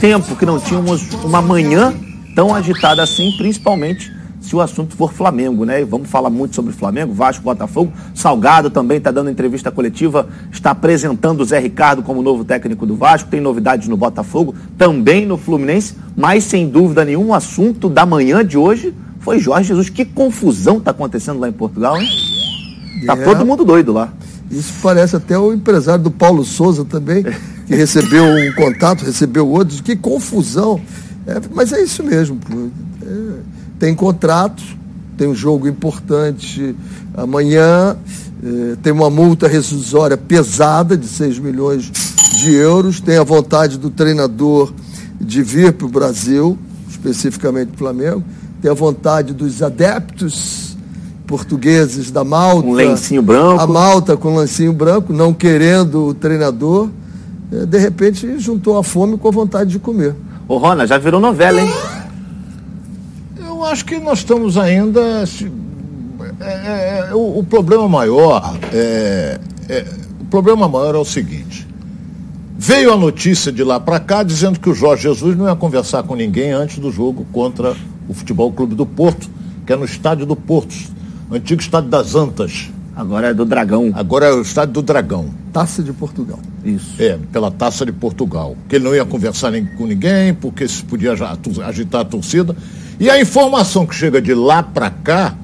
[0.00, 1.92] tempo que não tínhamos uma manhã
[2.34, 5.84] tão agitada assim, principalmente se o assunto for Flamengo, né?
[5.84, 7.92] vamos falar muito sobre Flamengo, Vasco, Botafogo.
[8.14, 12.96] Salgado também está dando entrevista coletiva, está apresentando o Zé Ricardo como novo técnico do
[12.96, 18.06] Vasco, tem novidades no Botafogo, também no Fluminense, mas sem dúvida nenhum, o assunto da
[18.06, 19.90] manhã de hoje foi Jorge Jesus.
[19.90, 22.08] Que confusão está acontecendo lá em Portugal, hein?
[23.04, 23.16] Tá é.
[23.22, 24.10] todo mundo doido lá.
[24.50, 27.24] Isso parece até o empresário do Paulo Souza também,
[27.70, 29.80] que recebeu um contato, recebeu outro.
[29.80, 30.80] Que confusão.
[31.24, 32.36] É, mas é isso mesmo.
[33.00, 33.32] É,
[33.78, 34.60] tem contrato,
[35.16, 36.74] tem um jogo importante
[37.14, 37.96] amanhã,
[38.42, 41.92] é, tem uma multa rescisória pesada de 6 milhões
[42.40, 44.72] de euros, tem a vontade do treinador
[45.20, 46.58] de vir para o Brasil,
[46.90, 48.24] especificamente para o Flamengo,
[48.60, 50.76] tem a vontade dos adeptos
[51.24, 52.66] portugueses da Malta.
[52.66, 53.60] Um lencinho branco.
[53.60, 56.88] A Malta com lencinho branco, não querendo o treinador.
[57.52, 60.14] É, de repente juntou a fome com a vontade de comer.
[60.48, 61.70] Ô Rona, já virou novela, hein?
[63.38, 65.24] Eu acho que nós estamos ainda.
[66.40, 69.84] É, é, o, o, problema maior é, é,
[70.20, 71.68] o problema maior é o seguinte.
[72.56, 76.02] Veio a notícia de lá para cá dizendo que o Jorge Jesus não ia conversar
[76.02, 77.74] com ninguém antes do jogo contra
[78.08, 79.28] o Futebol Clube do Porto,
[79.66, 80.74] que é no estádio do Porto
[81.30, 82.70] antigo estádio das Antas.
[83.00, 83.90] Agora é do Dragão.
[83.94, 85.30] Agora é o estádio do Dragão.
[85.54, 86.38] Taça de Portugal.
[86.62, 86.96] Isso.
[86.98, 88.54] É, pela Taça de Portugal.
[88.68, 91.14] Que ele não ia conversar nem com ninguém, porque se podia
[91.64, 92.54] agitar a torcida.
[92.98, 95.34] E a informação que chega de lá para cá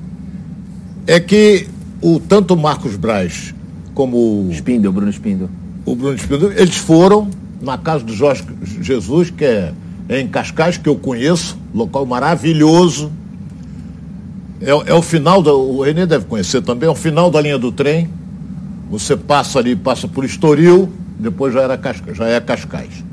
[1.06, 1.66] é que
[2.02, 3.54] o tanto o Marcos Braz
[3.94, 4.50] como o.
[4.52, 5.48] Spindel, Bruno Spindel.
[5.86, 7.30] O Bruno Spindel, eles foram
[7.62, 8.44] na casa do Jorge
[8.82, 9.72] Jesus, que é,
[10.10, 13.10] é em Cascais, que eu conheço, local maravilhoso
[14.60, 17.58] é, é o final, da, o Renê deve conhecer também, é o final da linha
[17.58, 18.08] do trem.
[18.90, 23.04] Você passa ali, passa por Estoril, depois já, era Casca, já é Cascais.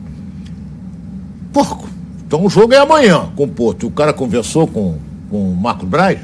[1.52, 1.90] Porco.
[2.26, 3.88] Então o jogo é amanhã com o Porto.
[3.88, 4.98] O cara conversou com,
[5.30, 6.20] com o Marcos Braz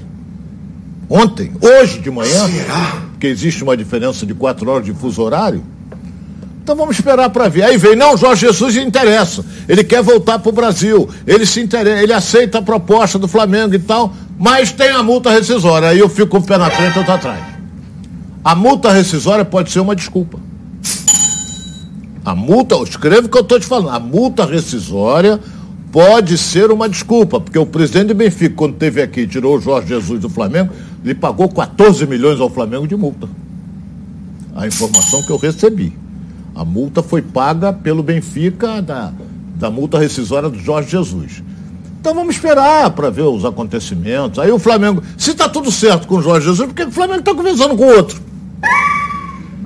[1.09, 3.03] ontem, hoje de manhã, Será?
[3.19, 5.63] que existe uma diferença de quatro horas de fuso horário.
[6.69, 7.63] Então vamos esperar para ver.
[7.63, 9.43] Aí vem, não, Jorge Jesus interessa.
[9.67, 11.09] Ele quer voltar para o Brasil.
[11.25, 15.31] Ele se interessa, ele aceita a proposta do Flamengo e tal, mas tem a multa
[15.31, 15.87] rescisória.
[15.87, 17.43] Aí eu fico com o pé na frente e outro atrás.
[18.43, 20.39] A multa rescisória pode ser uma desculpa.
[22.23, 23.89] A multa, escreve o que eu estou te falando.
[23.89, 25.39] A multa rescisória
[25.91, 30.19] pode ser uma desculpa, porque o presidente Benfica, quando teve aqui tirou o Jorge Jesus
[30.19, 30.71] do Flamengo,
[31.03, 33.27] ele pagou 14 milhões ao Flamengo de multa.
[34.55, 35.97] A informação que eu recebi.
[36.59, 39.13] A multa foi paga pelo Benfica da,
[39.55, 41.41] da multa rescisória do Jorge Jesus.
[42.01, 44.39] Então vamos esperar para ver os acontecimentos.
[44.39, 47.19] Aí o Flamengo, se está tudo certo com o Jorge Jesus, por que o Flamengo
[47.19, 48.21] está conversando com o outro?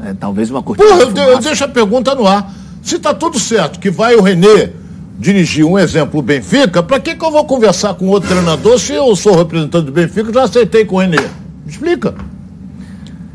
[0.06, 0.88] É, talvez uma cortina.
[0.88, 2.54] Porra, eu, eu deixo a pergunta no ar.
[2.84, 4.70] Se está tudo certo, que vai o Renê
[5.18, 8.94] dirigir um exemplo o Benfica, para que, que eu vou conversar com outro treinador se
[8.94, 11.18] eu sou representante do Benfica e já aceitei com o Renê?
[11.18, 12.14] Me explica.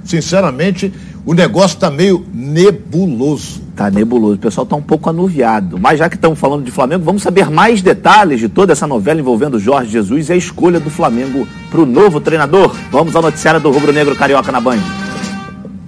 [0.04, 0.92] Sinceramente,
[1.28, 3.60] o negócio está meio nebuloso.
[3.68, 5.78] Está nebuloso, o pessoal está um pouco anuviado.
[5.78, 9.20] Mas já que estamos falando de Flamengo, vamos saber mais detalhes de toda essa novela
[9.20, 12.74] envolvendo Jorge Jesus e a escolha do Flamengo para o novo treinador.
[12.90, 14.78] Vamos ao noticiário do Rubro Negro Carioca na Band.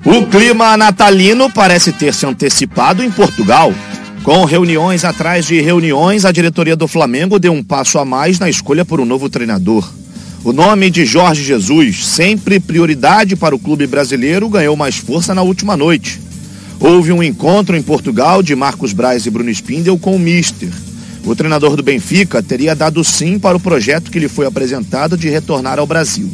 [0.05, 3.73] O clima natalino parece ter se antecipado em Portugal.
[4.23, 8.51] Com reuniões atrás de reuniões, a diretoria do Flamengo deu um passo a mais na
[8.51, 9.91] escolha por um novo treinador.
[10.43, 15.43] O nome de Jorge Jesus, sempre prioridade para o clube brasileiro, ganhou mais força na
[15.43, 16.19] última noite.
[16.81, 20.71] Houve um encontro em Portugal de Marcos Braz e Bruno Spindel com o Mister.
[21.27, 25.29] O treinador do Benfica teria dado sim para o projeto que lhe foi apresentado de
[25.29, 26.31] retornar ao Brasil.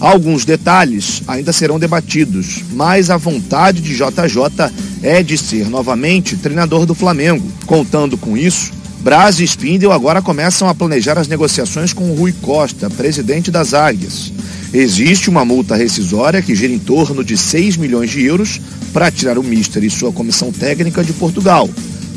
[0.00, 4.72] Alguns detalhes ainda serão debatidos, mas a vontade de JJ
[5.02, 7.46] é de ser novamente treinador do Flamengo.
[7.66, 12.34] Contando com isso, Braz e Spindel agora começam a planejar as negociações com o Rui
[12.42, 14.30] Costa, presidente das Águias.
[14.74, 18.60] Existe uma multa rescisória que gira em torno de 6 milhões de euros
[18.92, 21.68] para tirar o Mister e sua comissão técnica de Portugal.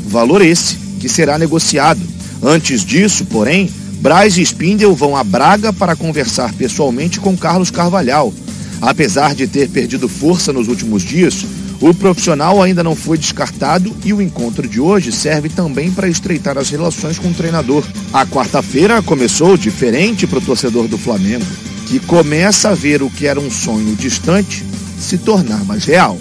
[0.06, 2.02] Valor esse que será negociado.
[2.42, 3.70] Antes disso, porém,
[4.00, 8.30] Braz e Spindel vão a Braga para conversar pessoalmente com Carlos Carvalhal.
[8.82, 11.46] Apesar de ter perdido força nos últimos dias,
[11.80, 16.56] o profissional ainda não foi descartado e o encontro de hoje serve também para estreitar
[16.56, 17.84] as relações com o treinador.
[18.12, 21.44] A quarta-feira começou diferente para o torcedor do Flamengo,
[21.86, 24.64] que começa a ver o que era um sonho distante
[24.98, 26.16] se tornar mais real.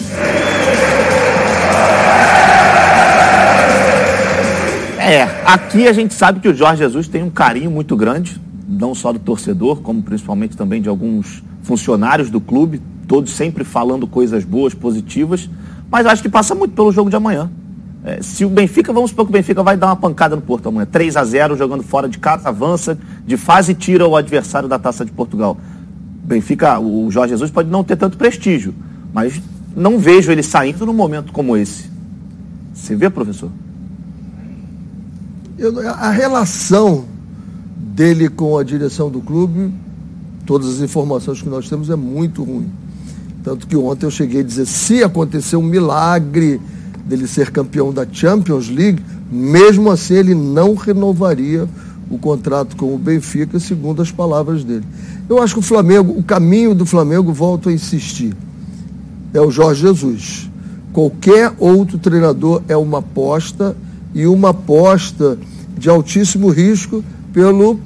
[4.98, 8.96] É, aqui a gente sabe que o Jorge Jesus tem um carinho muito grande, não
[8.96, 14.44] só do torcedor, como principalmente também de alguns funcionários do clube, todos sempre falando coisas
[14.44, 15.50] boas, positivas,
[15.90, 17.50] mas acho que passa muito pelo jogo de amanhã.
[18.04, 20.68] É, se o Benfica, vamos supor que o Benfica vai dar uma pancada no Porto
[20.68, 24.68] amanhã, 3 a 0 jogando fora de casa, avança de fase e tira o adversário
[24.68, 25.58] da Taça de Portugal.
[26.24, 28.74] Benfica, o Jorge Jesus pode não ter tanto prestígio,
[29.14, 29.42] mas
[29.76, 31.90] não vejo ele saindo num momento como esse.
[32.74, 33.50] Você vê, professor?
[35.58, 37.06] Eu, a relação
[37.78, 39.72] dele com a direção do clube,
[40.46, 42.70] todas as informações que nós temos, é muito ruim.
[43.44, 46.62] Tanto que ontem eu cheguei a dizer, se acontecer um milagre
[47.06, 51.68] dele ser campeão da Champions League, mesmo assim ele não renovaria
[52.10, 54.86] o contrato com o Benfica, segundo as palavras dele.
[55.28, 58.34] Eu acho que o Flamengo, o caminho do Flamengo, volto a insistir,
[59.34, 60.50] é o Jorge Jesus.
[60.94, 63.76] Qualquer outro treinador é uma aposta
[64.14, 65.38] e uma aposta
[65.78, 67.04] de altíssimo risco
[67.34, 67.80] pelo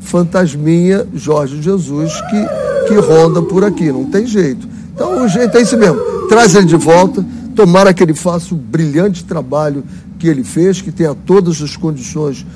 [0.00, 3.90] fantasminha Jorge Jesus que, que ronda por aqui.
[3.90, 4.73] Não tem jeito.
[4.94, 5.98] Então o jeito é esse mesmo.
[6.28, 7.24] Traz ele de volta,
[7.54, 9.84] tomara que ele faça o brilhante trabalho
[10.18, 12.46] que ele fez, que tenha todas as condições,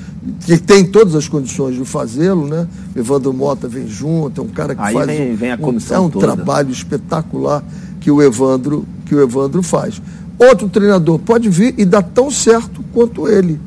[0.46, 2.67] que tem todas as condições de fazê-lo, né?
[2.96, 5.58] Evandro Mota vem junto, é um cara que Aí faz vem, um, vem a um,
[5.58, 6.26] comissão é um toda.
[6.26, 7.62] trabalho espetacular
[8.00, 10.00] que o Evandro que o Evandro faz.
[10.38, 13.61] Outro treinador pode vir e dar tão certo quanto ele,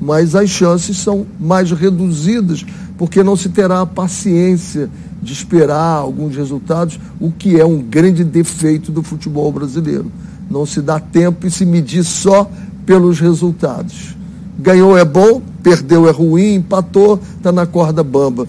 [0.00, 2.64] mas as chances são mais reduzidas,
[2.98, 4.88] porque não se terá a paciência
[5.22, 10.10] de esperar alguns resultados, o que é um grande defeito do futebol brasileiro.
[10.50, 12.50] Não se dá tempo e se medir só
[12.84, 14.14] pelos resultados.
[14.58, 18.46] Ganhou é bom, perdeu é ruim, empatou, está na corda bamba.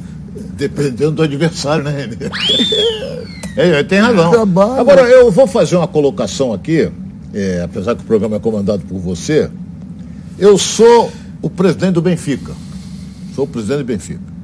[0.56, 2.30] Dependendo do adversário, né, Renê?
[3.58, 4.30] É, tem razão.
[4.30, 4.80] Trabalho.
[4.80, 6.92] Agora, eu vou fazer uma colocação aqui,
[7.34, 9.50] é, apesar que o programa é comandado por você.
[10.38, 11.12] Eu sou
[11.42, 12.54] o presidente do Benfica.
[13.34, 14.37] Sou o presidente do Benfica.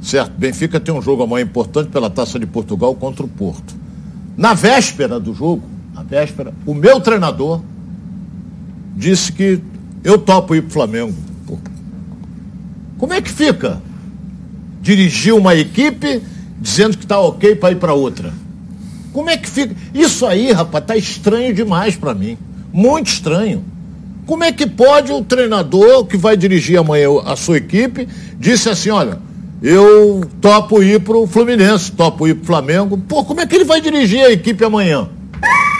[0.00, 0.32] Certo?
[0.36, 3.74] Benfica tem um jogo amanhã importante pela Taça de Portugal contra o Porto.
[4.36, 5.62] Na véspera do jogo,
[5.94, 7.60] na véspera, o meu treinador
[8.96, 9.60] disse que
[10.02, 11.14] eu topo ir pro Flamengo.
[11.46, 11.58] Pô,
[12.98, 13.82] Como é que fica?
[14.80, 16.22] Dirigir uma equipe
[16.58, 18.32] dizendo que tá ok para ir para outra.
[19.12, 19.74] Como é que fica?
[19.92, 22.38] Isso aí, rapaz, tá estranho demais para mim.
[22.72, 23.64] Muito estranho.
[24.26, 28.06] Como é que pode o treinador que vai dirigir amanhã a sua equipe
[28.38, 29.18] disse assim, olha,
[29.62, 32.96] eu topo ir pro Fluminense, topo ir pro Flamengo.
[32.98, 35.08] Pô, como é que ele vai dirigir a equipe amanhã?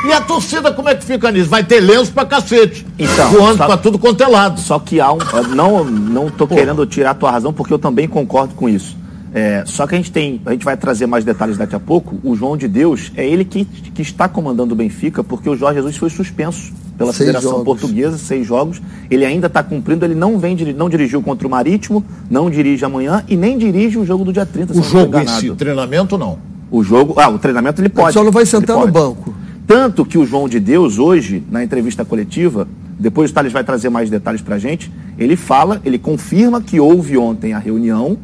[0.06, 1.50] E a torcida, como é que fica nisso?
[1.50, 2.86] Vai ter lenço pra cacete.
[2.98, 4.58] Então, voando só- pra tudo quanto é lado.
[4.58, 5.18] Só que há um.
[5.54, 8.96] Não, não tô querendo tirar a tua razão, porque eu também concordo com isso.
[9.32, 10.40] É, só que a gente tem.
[10.44, 12.18] A gente vai trazer mais detalhes daqui a pouco.
[12.24, 15.78] O João de Deus é ele que, que está comandando o Benfica, porque o Jorge
[15.78, 17.64] Jesus foi suspenso pela Seis Federação jogos.
[17.64, 18.82] Portuguesa, seis jogos.
[19.10, 23.24] Ele ainda está cumprindo, ele não vem não dirigiu contra o Marítimo, não dirige amanhã
[23.28, 24.74] e nem dirige o jogo do dia 30.
[24.74, 26.38] se O jogo em si, treinamento não.
[26.70, 27.14] O jogo.
[27.16, 28.12] Ah, o treinamento ele pode.
[28.12, 29.34] Só não vai sentar no banco.
[29.66, 32.66] Tanto que o João de Deus, hoje, na entrevista coletiva,
[32.98, 37.16] depois o Thales vai trazer mais detalhes pra gente, ele fala, ele confirma que houve
[37.16, 38.18] ontem a reunião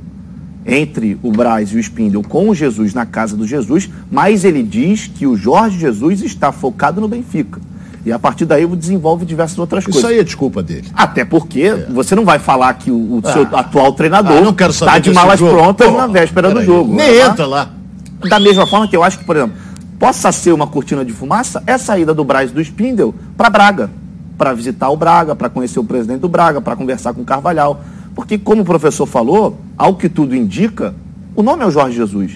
[0.66, 4.62] entre o Braz e o Spindle com o Jesus na casa do Jesus, mas ele
[4.62, 7.60] diz que o Jorge Jesus está focado no Benfica.
[8.04, 10.10] E a partir daí desenvolve diversas outras Isso coisas.
[10.10, 10.88] aí é desculpa dele.
[10.94, 13.60] Até porque você não vai falar que o, o seu Ah.
[13.60, 15.52] atual treinador Ah, está de malas jogo.
[15.56, 16.66] prontas Pô, na véspera do peraí.
[16.66, 16.94] jogo.
[16.94, 17.26] Nem tá?
[17.26, 17.70] entra lá.
[18.28, 19.56] Da mesma forma que eu acho que, por exemplo,
[19.98, 23.50] possa ser uma cortina de fumaça, é a saída do Braz e do Spindle para
[23.50, 23.90] Braga,
[24.38, 27.80] para visitar o Braga, para conhecer o presidente do Braga, para conversar com o Carvalhal.
[28.16, 30.94] Porque, como o professor falou, ao que tudo indica,
[31.36, 32.32] o nome é o Jorge Jesus.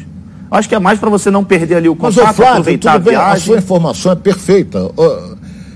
[0.50, 2.92] Acho que é mais para você não perder ali o Mas, ô contato, Flávio, aproveitar
[2.92, 4.90] tudo bem, a sua informação é perfeita.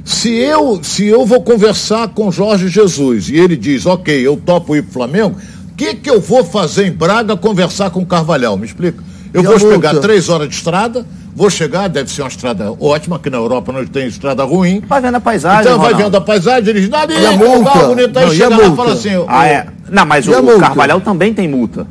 [0.05, 4.77] Se eu, se eu vou conversar com Jorge Jesus e ele diz, ok, eu topo
[4.77, 5.37] ir pro Flamengo,
[5.73, 8.59] o que, que eu vou fazer em Braga conversar com o Carvalhal?
[8.59, 9.03] Me explica.
[9.33, 13.19] Eu E vou pegar três horas de estrada, vou chegar, deve ser uma estrada ótima,
[13.19, 14.83] que na Europa não tem estrada ruim.
[14.89, 15.61] Vai vendo a paisagem.
[15.63, 16.05] Então vai Ronaldo.
[16.05, 17.71] vendo a paisagem, ele diz, ali, E a multa?
[17.73, 18.77] carro bonito, aí Não, e a chega lá e multa?
[18.77, 19.67] fala assim, Ah, é.
[19.91, 20.59] Não, mas E o, o?
[20.59, 21.87] Carvalhal também tem multa.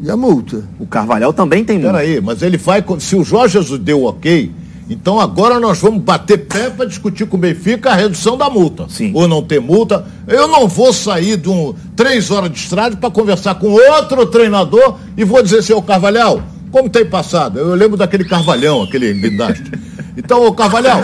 [0.00, 0.62] E a multa?
[0.78, 1.92] O Carvalhal também tem multa.
[1.98, 2.84] Peraí, mas ele vai.
[2.98, 4.50] Se o Jorge Jesus deu ok,
[4.90, 8.84] então agora nós vamos bater pé para discutir com o Benfica a redução da multa.
[8.90, 9.12] Sim.
[9.14, 10.04] Ou não ter multa.
[10.28, 14.96] Eu não vou sair de um três horas de estrada para conversar com outro treinador
[15.16, 16.42] e vou dizer assim, ô Carvalhal,
[16.74, 17.56] como tem passado?
[17.56, 19.70] Eu lembro daquele Carvalhão, aquele guindaste.
[20.16, 21.02] Então, ô Carvalhal.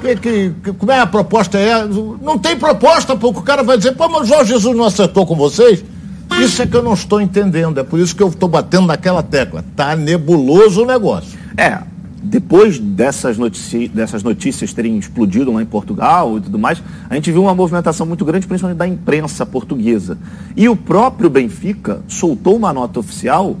[0.00, 1.56] que- que- que- como é a proposta?
[1.56, 1.86] É,
[2.20, 5.24] não tem proposta, porque o cara vai dizer, pô, mas o Jorge Jesus não acertou
[5.24, 5.84] com vocês?
[6.40, 7.78] Isso é que eu não estou entendendo.
[7.78, 9.64] É por isso que eu estou batendo naquela tecla.
[9.76, 11.38] Tá nebuloso o negócio.
[11.56, 11.78] É,
[12.20, 17.30] depois dessas, notici dessas notícias terem explodido lá em Portugal e tudo mais, a gente
[17.30, 20.18] viu uma movimentação muito grande, principalmente da imprensa portuguesa.
[20.56, 23.56] E o próprio Benfica soltou uma nota oficial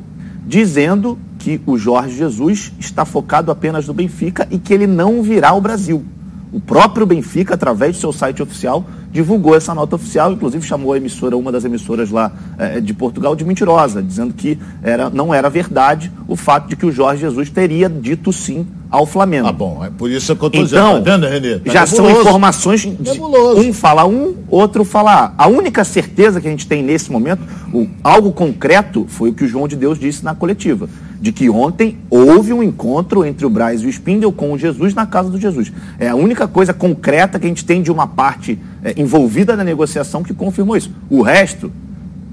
[0.46, 1.18] dizendo
[1.56, 5.60] que o Jorge Jesus está focado apenas no Benfica e que ele não virá ao
[5.60, 6.04] Brasil.
[6.52, 10.96] O próprio Benfica, através do seu site oficial, divulgou essa nota oficial, inclusive chamou a
[10.96, 15.50] emissora, uma das emissoras lá é, de Portugal, de mentirosa, dizendo que era, não era
[15.50, 19.46] verdade o fato de que o Jorge Jesus teria dito sim ao Flamengo.
[19.46, 21.58] Ah, bom, é por isso que eu estou então, dizendo, tá Renê?
[21.58, 21.96] Tá já nebuloso.
[21.96, 26.82] são informações de um fala um, outro fala A única certeza que a gente tem
[26.82, 30.88] nesse momento, o, algo concreto, foi o que o João de Deus disse na coletiva,
[31.20, 34.94] de que ontem houve um encontro entre o Braz e o Spindel com o Jesus
[34.94, 35.72] na casa do Jesus.
[35.98, 39.64] É a única coisa concreta que a gente tem de uma parte é, envolvida na
[39.64, 40.92] negociação que confirmou isso.
[41.10, 41.72] O resto,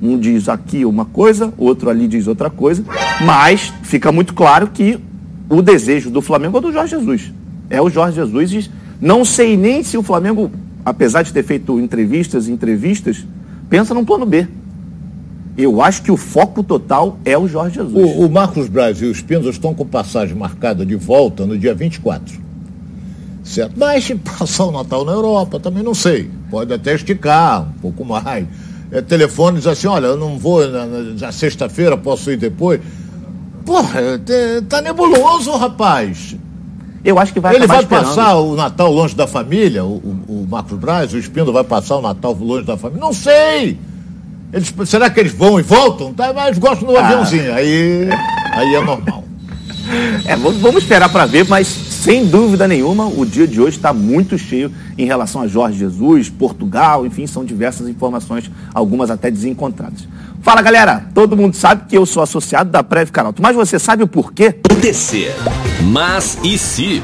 [0.01, 2.83] um diz aqui uma coisa, outro ali diz outra coisa,
[3.25, 4.99] mas fica muito claro que
[5.49, 7.33] o desejo do Flamengo é do Jorge Jesus.
[7.69, 8.69] É o Jorge Jesus.
[9.01, 10.51] Não sei nem se o Flamengo,
[10.83, 13.25] apesar de ter feito entrevistas e entrevistas,
[13.69, 14.47] pensa num plano B.
[15.57, 18.17] Eu acho que o foco total é o Jorge Jesus.
[18.17, 21.73] O, o Marcos Braz e os Pintos estão com passagem marcada de volta no dia
[21.73, 22.43] 24.
[23.43, 23.73] Certo?
[23.77, 26.29] Mas passar o Natal na Europa, também não sei.
[26.49, 28.45] Pode até esticar um pouco mais.
[28.91, 32.81] É, telefones assim, olha, eu não vou na, na sexta-feira, posso ir depois.
[33.65, 34.01] Porra,
[34.67, 36.35] tá nebuloso, rapaz.
[37.03, 38.05] Eu acho que vai Ele vai esperando.
[38.05, 41.97] passar o Natal longe da família, o, o, o Marcos Braz, o Espindo vai passar
[41.97, 43.01] o Natal longe da família?
[43.01, 43.79] Não sei!
[44.55, 46.13] Eles, será que eles vão e voltam?
[46.13, 47.05] Tá, mas gostam do ah.
[47.05, 48.07] aviãozinho, aí,
[48.53, 49.25] aí é normal.
[50.25, 54.37] É, vamos esperar para ver, mas sem dúvida nenhuma, o dia de hoje está muito
[54.37, 60.07] cheio em relação a Jorge Jesus, Portugal, enfim, são diversas informações, algumas até desencontradas.
[60.41, 64.03] Fala galera, todo mundo sabe que eu sou associado da Prev Caralto, mas você sabe
[64.03, 64.53] o porquê?
[64.81, 65.33] TC.
[65.91, 67.03] Mas e se?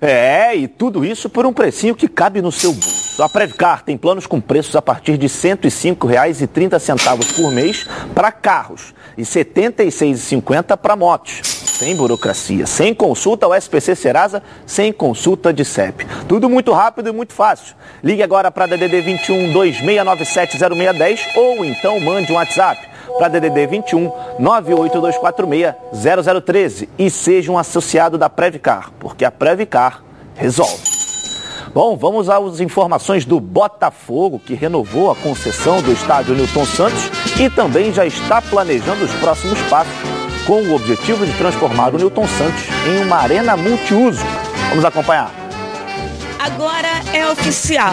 [0.00, 3.22] É, e tudo isso por um precinho que cabe no seu bolso.
[3.22, 8.94] A Previcar tem planos com preços a partir de R$ 105,30 por mês para carros
[9.16, 15.64] e R$ 76,50 para motos sem burocracia, sem consulta ao SPC Serasa, sem consulta de
[15.64, 16.06] CEP.
[16.28, 17.74] Tudo muito rápido e muito fácil.
[18.04, 22.86] Ligue agora para DDD 21 2697 0610 ou então mande um WhatsApp
[23.18, 25.74] para DDD 21 98246
[26.44, 30.02] 0013 e seja um associado da Previcar, porque a Previcar
[30.34, 30.90] resolve.
[31.72, 37.48] Bom, vamos às informações do Botafogo, que renovou a concessão do estádio Newton Santos e
[37.48, 39.92] também já está planejando os próximos passos
[40.46, 44.24] com o objetivo de transformar o Newton Santos em uma arena multiuso.
[44.70, 45.39] Vamos acompanhar.
[46.42, 47.92] Agora é oficial.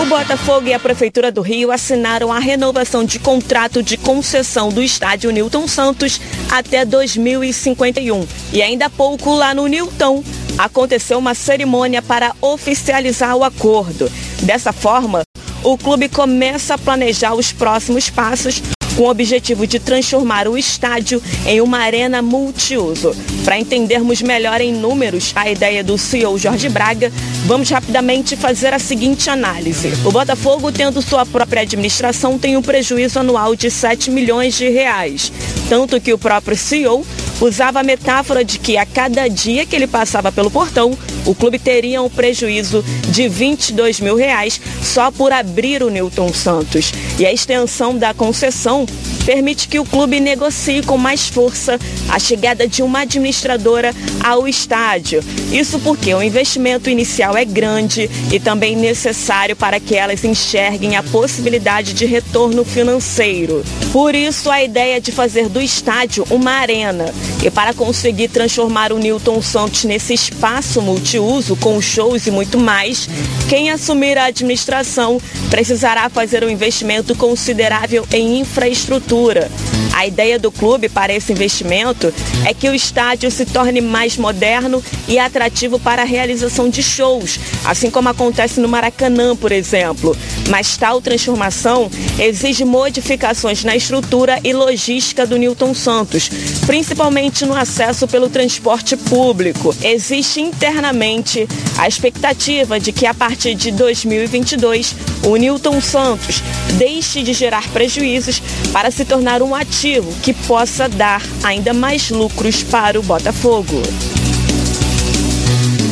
[0.00, 4.80] O Botafogo e a Prefeitura do Rio assinaram a renovação de contrato de concessão do
[4.80, 8.24] estádio Newton Santos até 2051.
[8.52, 10.22] E ainda há pouco, lá no Newton,
[10.56, 14.08] aconteceu uma cerimônia para oficializar o acordo.
[14.44, 15.22] Dessa forma,
[15.64, 18.62] o clube começa a planejar os próximos passos
[18.98, 23.14] com o objetivo de transformar o estádio em uma arena multiuso.
[23.44, 27.12] Para entendermos melhor em números a ideia do CEO Jorge Braga,
[27.46, 29.92] vamos rapidamente fazer a seguinte análise.
[30.04, 35.32] O Botafogo, tendo sua própria administração, tem um prejuízo anual de 7 milhões de reais.
[35.68, 37.06] Tanto que o próprio CEO
[37.40, 41.58] usava a metáfora de que a cada dia que ele passava pelo portão, o clube
[41.58, 46.92] teria um prejuízo de 22 mil reais só por abrir o Newton Santos.
[47.18, 48.86] E a extensão da concessão
[49.24, 51.78] permite que o clube negocie com mais força
[52.08, 55.22] a chegada de uma administradora ao estádio.
[55.52, 61.02] Isso porque o investimento inicial é grande e também necessário para que elas enxerguem a
[61.02, 63.62] possibilidade de retorno financeiro.
[63.92, 67.12] Por isso, a ideia de fazer do estádio uma arena.
[67.42, 73.08] E para conseguir transformar o Newton Santos nesse espaço multiuso, com shows e muito mais,
[73.48, 75.20] quem assumir a administração
[75.50, 79.50] precisará fazer um investimento considerável em infraestrutura.
[79.92, 82.12] A ideia do clube para esse investimento
[82.44, 87.38] é que o estádio se torne mais moderno e atrativo para a realização de shows,
[87.64, 90.16] assim como acontece no Maracanã, por exemplo.
[90.48, 96.30] Mas tal transformação exige modificações na estrutura e logística do Newton Santos,
[96.66, 99.74] principalmente no acesso pelo transporte público.
[99.82, 104.94] Existe internamente a expectativa de que a partir de 2022
[105.26, 106.40] o Newton Santos
[106.78, 108.40] deixe de gerar prejuízos
[108.72, 113.82] para se tornar um ativo que possa dar ainda mais lucros para o Botafogo.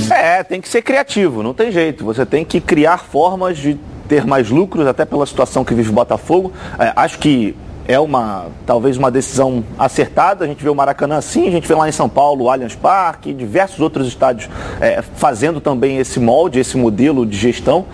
[0.09, 2.04] É, tem que ser criativo, não tem jeito.
[2.04, 5.92] Você tem que criar formas de ter mais lucros, até pela situação que vive o
[5.92, 6.52] Botafogo.
[6.78, 7.56] É, acho que
[7.88, 10.44] é uma talvez uma decisão acertada.
[10.44, 12.74] A gente vê o Maracanã assim, a gente vê lá em São Paulo o Allianz
[12.74, 14.50] Parque, diversos outros estádios
[14.80, 17.84] é, fazendo também esse molde, esse modelo de gestão.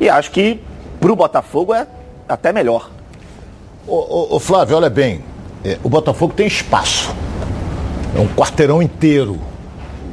[0.00, 0.60] E acho que
[1.00, 1.86] para o Botafogo é
[2.28, 2.90] até melhor.
[3.86, 5.22] Ô, ô, ô Flávio, olha bem,
[5.64, 7.14] é, o Botafogo tem espaço.
[8.14, 9.38] É um quarteirão inteiro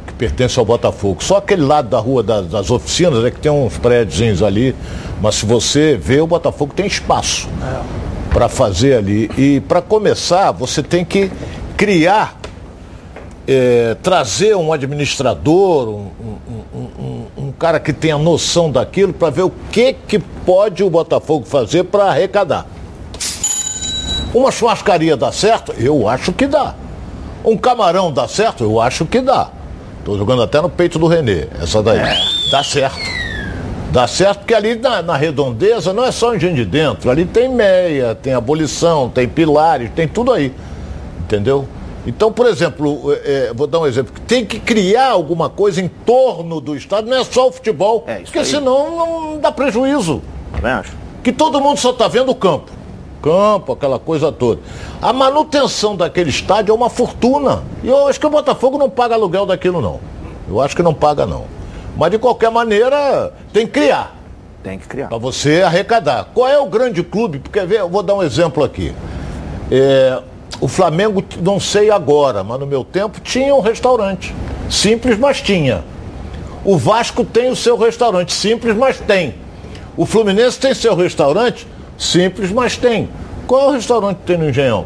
[0.06, 1.24] que pertence ao Botafogo.
[1.24, 4.76] Só aquele lado da rua das, das oficinas é que tem uns prédios ali,
[5.22, 7.48] mas se você vê, o Botafogo tem espaço.
[7.62, 9.32] É para fazer ali.
[9.36, 11.32] E para começar, você tem que
[11.76, 12.38] criar,
[13.48, 19.42] é, trazer um administrador, um, um, um, um, cara que tenha noção daquilo, para ver
[19.42, 22.68] o que, que pode o Botafogo fazer para arrecadar.
[24.36, 25.74] Uma churrascaria dá certo?
[25.76, 26.76] Eu acho que dá.
[27.44, 28.64] Um camarão dá certo?
[28.64, 29.50] Eu acho que dá.
[29.98, 31.98] Estou jogando até no peito do Renê, essa daí.
[31.98, 32.16] É.
[32.52, 33.00] Dá certo.
[33.98, 37.50] Dá certo porque ali na, na, redondeza não é só engenho de dentro, ali tem
[37.50, 40.54] meia, tem abolição, tem pilares, tem tudo aí.
[41.22, 41.68] Entendeu?
[42.06, 46.62] Então, por exemplo, é, vou dar um exemplo, tem que criar alguma coisa em torno
[46.62, 48.46] do Estado, não é só o futebol, é, porque aí.
[48.46, 50.22] senão não dá prejuízo.
[50.56, 50.94] Também acho.
[51.24, 52.70] Que todo mundo só está vendo o campo.
[53.20, 54.62] Campo, aquela coisa toda.
[55.02, 57.64] A manutenção daquele estádio é uma fortuna.
[57.84, 60.00] E eu acho que o Botafogo não paga aluguel daquilo, não.
[60.48, 61.57] Eu acho que não paga, não.
[61.98, 64.16] Mas de qualquer maneira, tem que criar.
[64.64, 65.08] Tem que criar.
[65.08, 66.30] Para você arrecadar.
[66.34, 67.40] Qual é o grande clube?
[67.40, 68.94] Porque eu vou dar um exemplo aqui.
[69.72, 70.22] É,
[70.62, 74.34] o Flamengo, não sei agora, mas no meu tempo tinha um restaurante.
[74.70, 75.84] Simples, mas tinha.
[76.64, 78.32] O Vasco tem o seu restaurante.
[78.32, 79.34] Simples, mas tem.
[79.96, 81.68] O Fluminense tem seu restaurante.
[81.98, 83.10] Simples, mas tem.
[83.48, 84.86] Qual é o restaurante que tem no Engenhão?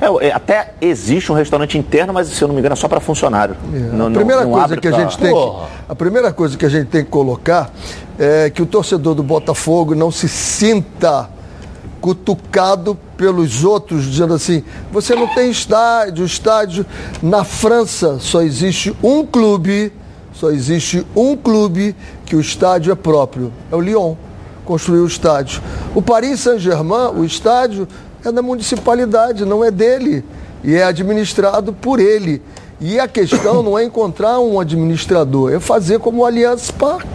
[0.00, 2.88] É, é, até existe um restaurante interno, mas se eu não me engano é só
[2.88, 3.56] para funcionário.
[3.72, 3.78] É.
[3.78, 5.52] Não, a primeira não, não coisa que a gente tem que,
[5.88, 7.70] a primeira coisa que a gente tem que colocar
[8.18, 11.28] é que o torcedor do Botafogo não se sinta
[12.00, 16.86] cutucado pelos outros, dizendo assim: você não tem estádio, estádio.
[17.22, 19.92] Na França só existe um clube,
[20.32, 21.94] só existe um clube
[22.24, 24.14] que o estádio é próprio, é o Lyon.
[24.64, 25.62] Construiu o estádio.
[25.94, 27.88] O Paris Saint-Germain, o estádio
[28.24, 30.24] é da municipalidade, não é dele.
[30.62, 32.42] E é administrado por ele.
[32.80, 37.08] E a questão não é encontrar um administrador, é fazer como o Allianz Parque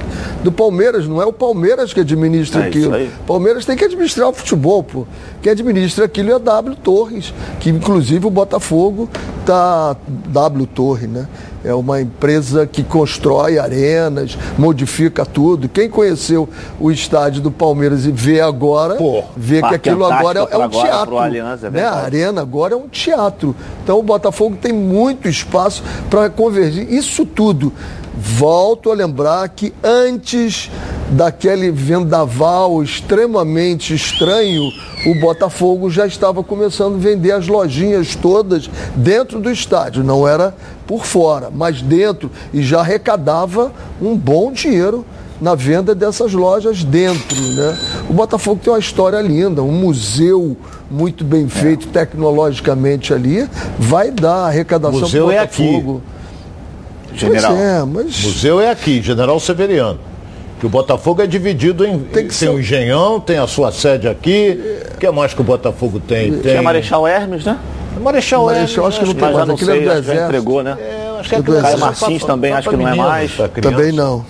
[0.43, 1.07] do Palmeiras.
[1.07, 2.93] Não é o Palmeiras que administra é aquilo.
[2.95, 5.05] O Palmeiras tem que administrar o futebol, pô.
[5.41, 9.09] Quem administra aquilo é a W Torres, que inclusive o Botafogo
[9.45, 9.95] tá
[10.27, 11.27] W Torre, né?
[11.63, 15.69] É uma empresa que constrói arenas, modifica tudo.
[15.69, 16.47] Quem conheceu
[16.80, 20.69] o estádio do Palmeiras e vê agora, Pô, vê que aquilo agora é, é um
[20.69, 21.17] teatro.
[21.17, 21.84] Aliança, é né?
[21.84, 23.56] A arena agora é um teatro.
[23.84, 26.91] Então o Botafogo tem muito espaço para convergir.
[26.91, 27.71] Isso tudo
[28.15, 30.69] Volto a lembrar que antes
[31.10, 34.62] daquele vendaval extremamente estranho,
[35.06, 40.04] o Botafogo já estava começando a vender as lojinhas todas dentro do estádio.
[40.04, 42.30] Não era por fora, mas dentro.
[42.54, 43.71] E já arrecadava
[44.02, 45.06] um bom dinheiro
[45.41, 47.36] na venda dessas lojas dentro.
[47.36, 47.78] Né?
[48.10, 50.56] O Botafogo tem uma história linda, um museu
[50.89, 51.91] muito bem feito é.
[51.91, 53.47] tecnologicamente ali,
[53.78, 55.34] vai dar arrecadação para o Botafogo.
[55.34, 56.12] É aqui.
[57.15, 57.56] General.
[57.56, 58.23] É, mas...
[58.23, 59.99] Museu é aqui, General Severiano.
[60.60, 61.99] Que o Botafogo é dividido em.
[61.99, 62.49] Tem, tem ser...
[62.49, 64.58] o Engenhão, tem a sua sede aqui.
[64.93, 66.32] O que mais que o Botafogo tem?
[66.32, 67.60] Tem, tem a Marechal Hermes, né?
[68.02, 68.95] Marechal, Marechal Hermes.
[68.95, 69.49] acho que não tem mais.
[69.49, 70.23] Aquilo é do exército.
[70.23, 70.78] entregou, né?
[70.80, 73.32] É, acho que é do Caio Martins também, acho que não é mais.
[73.62, 74.26] Também não.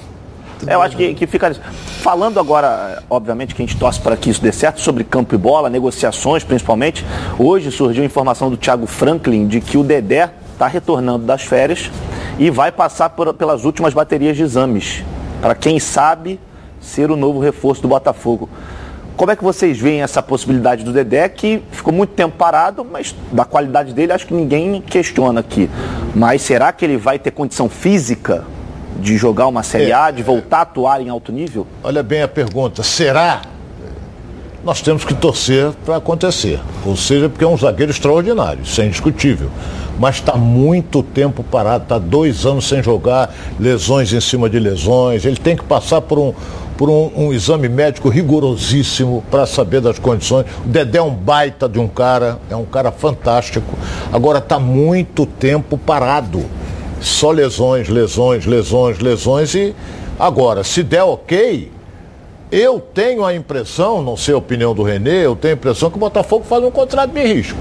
[0.65, 1.54] É, eu acho que, que fica.
[2.02, 5.38] Falando agora, obviamente, que a gente torce para que isso dê certo, sobre campo e
[5.38, 7.06] bola, negociações principalmente.
[7.38, 11.89] Hoje surgiu a informação do Thiago Franklin de que o Dedé está retornando das férias
[12.38, 15.04] e vai passar por, pelas últimas baterias de exames,
[15.41, 16.39] para quem sabe
[16.82, 18.50] ser o novo reforço do Botafogo.
[19.15, 23.15] Como é que vocês veem essa possibilidade do Dedé, que ficou muito tempo parado, mas
[23.32, 25.69] da qualidade dele acho que ninguém questiona aqui.
[26.15, 28.43] Mas será que ele vai ter condição física
[29.00, 31.67] de jogar uma Série é, A, de voltar a atuar em alto nível?
[31.84, 33.41] Olha bem a pergunta, será?
[34.63, 36.60] Nós temos que torcer para acontecer.
[36.84, 39.52] Ou seja, porque é um zagueiro extraordinário, isso é indiscutível
[39.99, 45.25] mas está muito tempo parado, está dois anos sem jogar, lesões em cima de lesões.
[45.25, 46.34] Ele tem que passar por um,
[46.77, 50.45] por um, um exame médico rigorosíssimo para saber das condições.
[50.65, 53.77] O Dedé é um baita de um cara, é um cara fantástico.
[54.12, 56.43] Agora está muito tempo parado.
[56.99, 59.75] Só lesões, lesões, lesões, lesões e
[60.17, 61.69] agora, se der ok,
[62.49, 65.97] eu tenho a impressão, não sei a opinião do Renê, eu tenho a impressão que
[65.97, 67.58] o Botafogo faz um contrato de risco.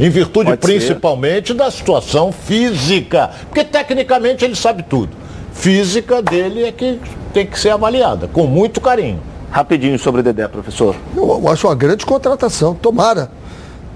[0.00, 1.54] Em virtude Pode principalmente ser.
[1.54, 3.30] da situação física.
[3.48, 5.10] Porque tecnicamente ele sabe tudo.
[5.52, 7.00] física dele é que
[7.32, 9.20] tem que ser avaliada, com muito carinho.
[9.50, 10.94] Rapidinho sobre o Dedé, professor.
[11.16, 12.74] Eu acho uma grande contratação.
[12.74, 13.30] Tomara.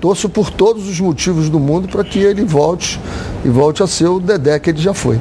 [0.01, 2.99] Torço por todos os motivos do mundo para que ele volte
[3.45, 5.21] e volte a ser o Dedé que ele já foi.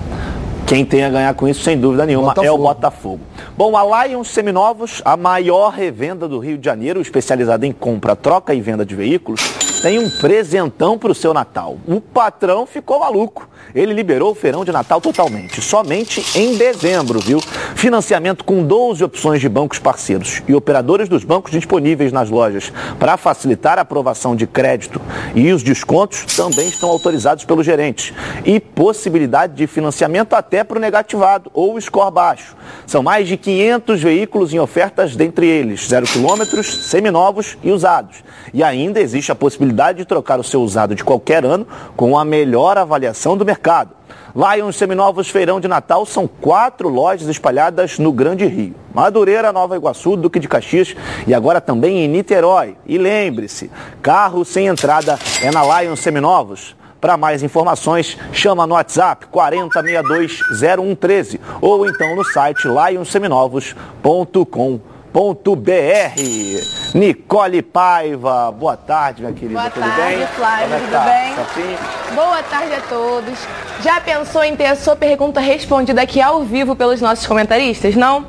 [0.65, 2.48] Quem tem a ganhar com isso, sem dúvida nenhuma, Botafogo.
[2.48, 3.20] é o Botafogo.
[3.58, 8.54] Bom, a Lions Seminovos, a maior revenda do Rio de Janeiro, especializada em compra, troca
[8.54, 9.41] e venda de veículos,
[9.82, 11.78] tem um presentão para o seu Natal.
[11.88, 13.50] O patrão ficou maluco.
[13.74, 17.41] Ele liberou o feirão de Natal totalmente, somente em dezembro, viu?
[17.76, 23.17] Financiamento com 12 opções de bancos parceiros e operadores dos bancos disponíveis nas lojas para
[23.17, 25.02] facilitar a aprovação de crédito
[25.34, 28.13] e os descontos também estão autorizados pelos gerentes.
[28.46, 32.56] E possibilidade de financiamento até para o negativado ou score baixo.
[32.86, 38.24] São mais de 500 veículos em ofertas, dentre eles zero quilômetros, seminovos e usados.
[38.54, 42.25] E ainda existe a possibilidade de trocar o seu usado de qualquer ano com a
[42.25, 43.91] melhor avaliação do mercado.
[44.36, 48.75] Lions Seminovos Feirão de Natal são quatro lojas espalhadas no Grande Rio.
[48.93, 50.95] Madureira, Nova Iguaçu, Duque de Caxias
[51.27, 52.77] e agora também em Niterói.
[52.86, 53.69] E lembre-se,
[54.01, 56.77] carro sem entrada é na Lions Seminovos.
[56.99, 66.97] Para mais informações, chama no WhatsApp 40620113 ou então no site lionseminovos.com.br www.ecosistema.br.
[66.97, 69.60] Nicole Paiva, boa tarde, minha querida.
[69.60, 70.28] Boa tudo tarde, bem?
[70.28, 71.00] Flávio, é tudo tá?
[71.02, 71.36] bem?
[71.36, 71.78] Certinho?
[72.15, 73.39] Boa tarde a todos.
[73.82, 77.95] Já pensou em ter a sua pergunta respondida aqui ao vivo pelos nossos comentaristas?
[77.95, 78.26] Não?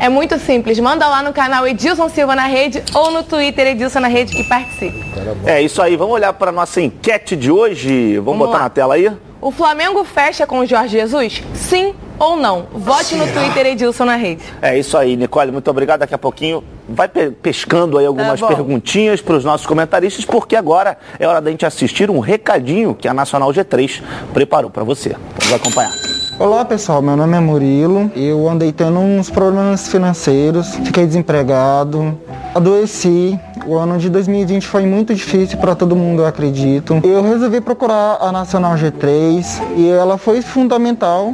[0.00, 0.78] É muito simples.
[0.80, 4.42] Manda lá no canal Edilson Silva na Rede ou no Twitter Edilson na Rede que
[4.44, 5.04] participe.
[5.46, 5.96] É isso aí.
[5.96, 8.16] Vamos olhar para a nossa enquete de hoje.
[8.16, 8.64] Vamos, Vamos botar lá.
[8.64, 9.10] na tela aí?
[9.40, 11.42] O Flamengo fecha com o Jorge Jesus?
[11.54, 12.66] Sim ou não?
[12.72, 14.42] Vote no Twitter Edilson na Rede.
[14.62, 15.50] É isso aí, Nicole.
[15.52, 16.00] Muito obrigado.
[16.00, 18.46] Daqui a pouquinho vai pe- pescando aí algumas bom.
[18.48, 23.08] perguntinhas para os nossos comentaristas, porque agora é hora da gente assistir um recadinho que
[23.08, 25.16] a Nacional G3 preparou para você.
[25.38, 25.92] Vamos acompanhar.
[26.38, 28.10] Olá pessoal, meu nome é Murilo.
[28.16, 32.18] Eu andei tendo uns problemas financeiros, fiquei desempregado,
[32.54, 33.38] adoeci.
[33.66, 37.00] O ano de 2020 foi muito difícil para todo mundo, eu acredito.
[37.02, 41.32] Eu resolvi procurar a Nacional G3 e ela foi fundamental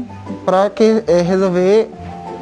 [0.51, 0.73] para
[1.07, 1.89] eh, resolver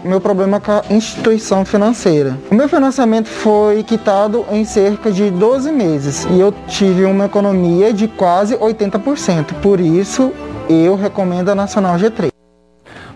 [0.03, 2.39] meu problema com a instituição financeira.
[2.51, 7.93] O meu financiamento foi quitado em cerca de 12 meses e eu tive uma economia
[7.93, 9.61] de quase 80%.
[9.61, 10.33] Por isso,
[10.71, 12.38] eu recomendo a Nacional G3.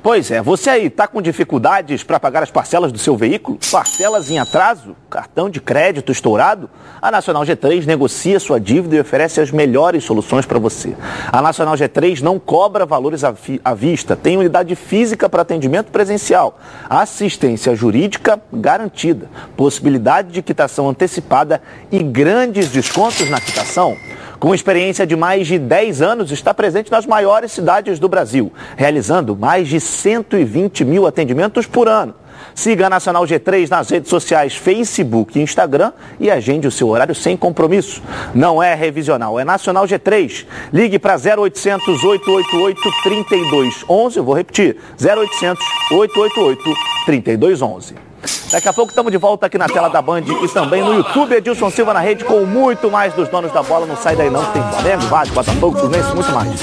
[0.03, 3.57] Pois é, você aí está com dificuldades para pagar as parcelas do seu veículo?
[3.71, 4.97] Parcelas em atraso?
[5.09, 6.69] Cartão de crédito estourado?
[7.01, 10.97] A Nacional G3 negocia sua dívida e oferece as melhores soluções para você.
[11.31, 13.33] A Nacional G3 não cobra valores à,
[13.75, 16.59] vista, tem unidade física para atendimento presencial,
[16.91, 21.63] assistência jurídica garantida, possibilidade de quitação antecipada
[21.93, 23.97] e grandes descontos na quitação.
[24.43, 29.37] Com experiência de mais de 10 anos, está presente nas maiores cidades do Brasil, realizando
[29.37, 32.13] mais de 120 mil atendimentos por ano.
[32.53, 37.15] Siga a Nacional G3 nas redes sociais Facebook e Instagram e agende o seu horário
[37.15, 38.03] sem compromisso.
[38.35, 40.45] Não é revisional, é Nacional G3.
[40.73, 44.17] Ligue para 0800 888 3211.
[44.17, 46.75] Eu vou repetir: 0800 888
[47.07, 48.12] 3211.
[48.53, 51.35] Daqui a pouco estamos de volta aqui na tela da Band e também no YouTube
[51.35, 53.87] Edilson Silva na rede com muito mais dos donos da bola.
[53.87, 56.61] Não sai daí não, que tem Flamengo, Vasco, Botafogo, Fluminense, muito mais.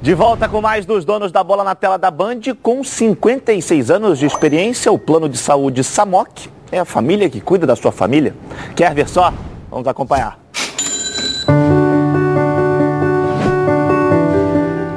[0.00, 4.18] De volta com mais dos donos da bola na tela da Band, com 56 anos
[4.18, 8.34] de experiência, o plano de saúde Samok é a família que cuida da sua família.
[8.74, 9.34] Quer ver só?
[9.70, 10.38] Vamos acompanhar.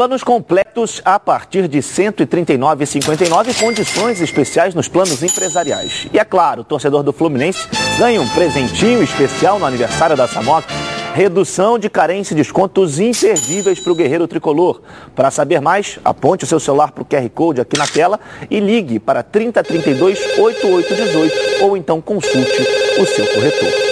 [0.00, 6.08] Planos completos a partir de R$ 139,59 condições especiais nos planos empresariais.
[6.10, 10.66] E é claro, o torcedor do Fluminense ganha um presentinho especial no aniversário da Samok.
[11.14, 14.80] Redução de carência e descontos imperdíveis para o guerreiro tricolor.
[15.14, 18.18] Para saber mais, aponte o seu celular para o QR Code aqui na tela
[18.50, 22.66] e ligue para 3032 8818 ou então consulte
[22.98, 23.89] o seu corretor.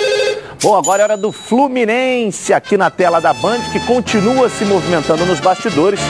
[0.61, 5.25] Bom, agora é hora do Fluminense aqui na tela da Band, que continua se movimentando
[5.25, 6.01] nos bastidores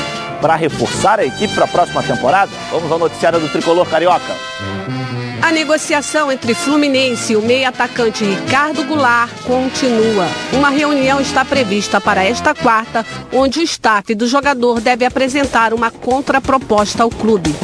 [0.40, 2.50] para reforçar a equipe para a próxima temporada.
[2.70, 4.34] Vamos ao noticiário do Tricolor Carioca.
[5.42, 10.26] A negociação entre Fluminense e o meio-atacante Ricardo Goulart continua.
[10.52, 15.90] Uma reunião está prevista para esta quarta, onde o staff do jogador deve apresentar uma
[15.90, 17.54] contraproposta ao clube.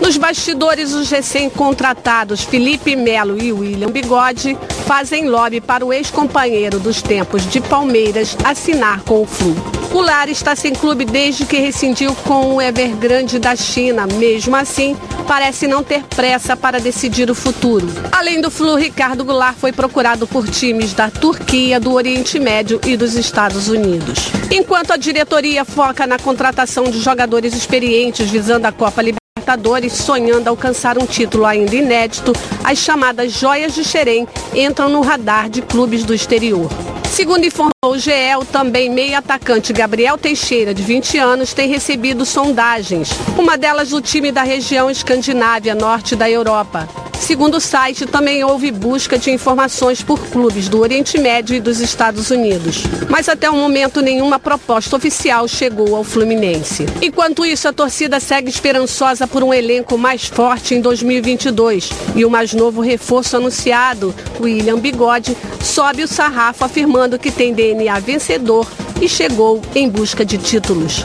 [0.00, 7.02] Nos bastidores, os recém-contratados Felipe Melo e William Bigode fazem lobby para o ex-companheiro dos
[7.02, 9.54] tempos de Palmeiras assinar com o Flu.
[9.90, 14.06] Goulart está sem clube desde que rescindiu com o Evergrande da China.
[14.06, 17.86] Mesmo assim, parece não ter pressa para decidir o futuro.
[18.10, 22.96] Além do Flu, Ricardo Goulart foi procurado por times da Turquia, do Oriente Médio e
[22.96, 24.30] dos Estados Unidos.
[24.50, 29.19] Enquanto a diretoria foca na contratação de jogadores experientes visando a Copa Libertadores,
[29.50, 32.32] Libertadores, sonhando alcançar um título ainda inédito,
[32.62, 36.70] as chamadas joias de Xerém entram no radar de clubes do exterior.
[37.10, 42.24] Segundo informou o GE, o também meio atacante Gabriel Teixeira, de 20 anos, tem recebido
[42.24, 46.88] sondagens, uma delas do time da região Escandinávia, norte da Europa.
[47.18, 51.78] Segundo o site, também houve busca de informações por clubes do Oriente Médio e dos
[51.78, 52.82] Estados Unidos.
[53.08, 56.86] Mas até o momento nenhuma proposta oficial chegou ao Fluminense.
[57.02, 61.90] Enquanto isso, a torcida segue esperançosa por um elenco mais forte em 2022.
[62.16, 67.98] E o mais novo reforço anunciado, William Bigode, sobe o sarrafo afirmando que tem DNA
[68.00, 68.66] vencedor
[69.00, 71.04] e chegou em busca de títulos.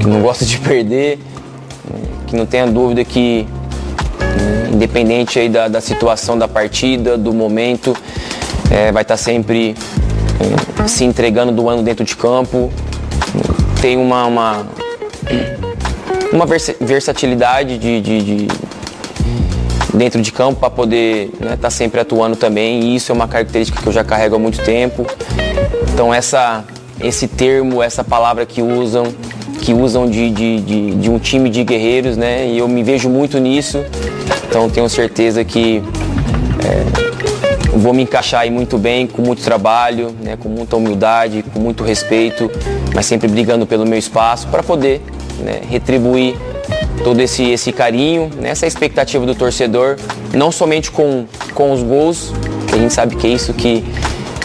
[0.00, 1.18] Que não gosta de perder,
[2.26, 3.46] que não tenha dúvida que
[4.72, 7.96] independente aí da, da situação da partida, do momento,
[8.70, 9.74] é, vai estar sempre
[10.84, 12.70] é, se entregando do ano dentro de campo.
[13.80, 14.66] Tem uma, uma,
[16.32, 16.46] uma
[16.80, 18.48] versatilidade de, de, de
[19.94, 22.80] dentro de campo para poder estar né, tá sempre atuando também.
[22.80, 25.06] E isso é uma característica que eu já carrego há muito tempo.
[25.92, 26.64] Então essa,
[27.00, 29.04] esse termo, essa palavra que usam,
[29.60, 32.46] que usam de, de, de, de um time de guerreiros, né?
[32.46, 33.84] E eu me vejo muito nisso.
[34.48, 35.82] Então tenho certeza que
[36.64, 37.08] é,
[37.78, 41.84] vou me encaixar aí muito bem, com muito trabalho, né, com muita humildade, com muito
[41.84, 42.50] respeito,
[42.94, 45.00] mas sempre brigando pelo meu espaço para poder
[45.40, 46.36] né, retribuir
[47.02, 49.96] todo esse, esse carinho, né, essa expectativa do torcedor,
[50.32, 52.32] não somente com, com os gols,
[52.68, 53.84] que a gente sabe que é isso que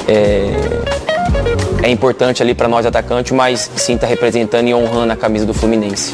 [0.08, 5.46] é, é importante ali para nós atacantes, mas sim está representando e honrando a camisa
[5.46, 6.14] do Fluminense.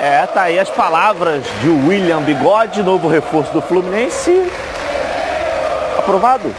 [0.00, 4.50] É, tá aí as palavras de William Bigode, novo reforço do Fluminense.
[5.98, 6.54] Aprovado?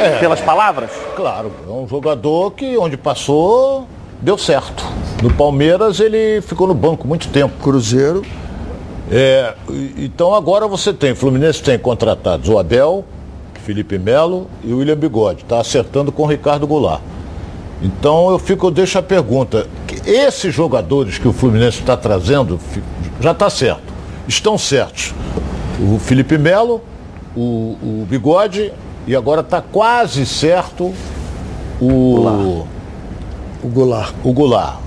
[0.00, 0.90] É, Pelas palavras?
[1.14, 3.86] Claro, é um jogador que onde passou
[4.20, 4.84] deu certo.
[5.22, 7.54] No Palmeiras ele ficou no banco muito tempo.
[7.62, 8.22] Cruzeiro.
[9.08, 9.54] É,
[9.96, 13.04] então agora você tem, Fluminense tem contratados o Abel,
[13.64, 15.42] Felipe Melo e o William Bigode.
[15.42, 17.00] Está acertando com o Ricardo Goulart.
[17.80, 19.68] Então eu fico, eu deixo a pergunta.
[20.04, 22.58] Esses jogadores que o Fluminense está trazendo,
[23.20, 23.92] já está certo.
[24.26, 25.14] Estão certos.
[25.80, 26.80] O Felipe Melo,
[27.36, 28.72] o, o Bigode
[29.06, 30.92] e agora está quase certo
[31.80, 32.66] o Goulart.
[33.62, 34.14] o Goulart.
[34.24, 34.82] O Goulart.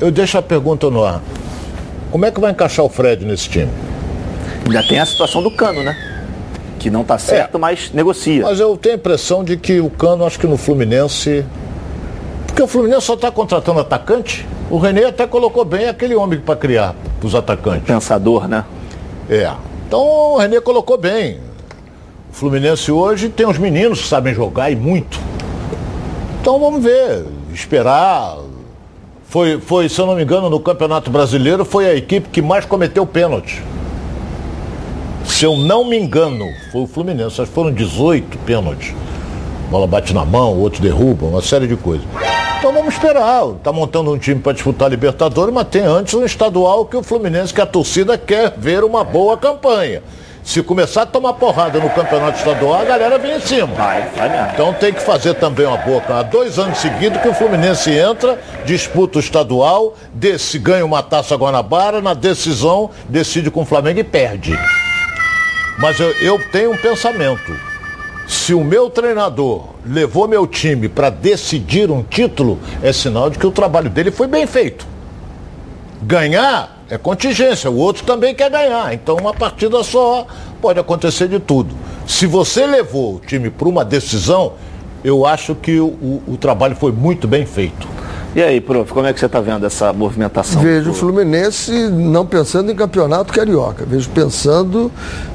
[0.00, 1.22] Eu deixo a pergunta no ar.
[2.10, 3.70] Como é que vai encaixar o Fred nesse time?
[4.70, 5.96] Já tem a situação do Cano, né?
[6.78, 8.42] Que não está certo, é, mas negocia.
[8.42, 11.44] Mas eu tenho a impressão de que o Cano, acho que no Fluminense
[12.54, 14.46] porque o Fluminense só está contratando atacante.
[14.70, 17.84] O René até colocou bem aquele homem para criar os atacantes.
[17.84, 18.64] Pensador, né?
[19.28, 19.52] É.
[19.88, 21.40] Então o René colocou bem.
[22.30, 25.18] O Fluminense hoje tem uns meninos que sabem jogar e muito.
[26.40, 28.36] Então vamos ver, esperar.
[29.34, 32.64] Foi, foi, se eu não me engano, no Campeonato Brasileiro foi a equipe que mais
[32.64, 33.60] cometeu pênalti.
[35.24, 37.40] Se eu não me engano, foi o Fluminense.
[37.40, 38.94] Acho que foram 18 pênaltis.
[39.68, 42.06] Bola bate na mão, outro derruba, uma série de coisas.
[42.60, 43.48] Então vamos esperar.
[43.56, 47.02] Está montando um time para disputar a Libertadores, mas tem antes um estadual que o
[47.02, 50.00] Fluminense, que a torcida quer ver uma boa campanha.
[50.44, 53.66] Se começar a tomar porrada no campeonato estadual, a galera vem em cima.
[53.68, 56.02] Vai, vai Então tem que fazer também uma boa.
[56.06, 61.34] Há dois anos seguidos que o Fluminense entra, disputa o estadual, desse, ganha uma taça
[61.34, 64.56] Guanabara, na decisão decide com o Flamengo e perde.
[65.78, 67.52] Mas eu, eu tenho um pensamento
[68.26, 73.46] se o meu treinador levou meu time para decidir um título, é sinal de que
[73.46, 74.86] o trabalho dele foi bem feito.
[76.02, 78.92] Ganhar é contingência, o outro também quer ganhar.
[78.92, 80.26] Então, uma partida só
[80.60, 81.74] pode acontecer de tudo.
[82.06, 84.52] Se você levou o time para uma decisão,
[85.02, 87.94] eu acho que o, o, o trabalho foi muito bem feito.
[88.34, 90.60] E aí, prof, como é que você está vendo essa movimentação?
[90.60, 94.90] Vejo o Fluminense não pensando em campeonato carioca, vejo pensando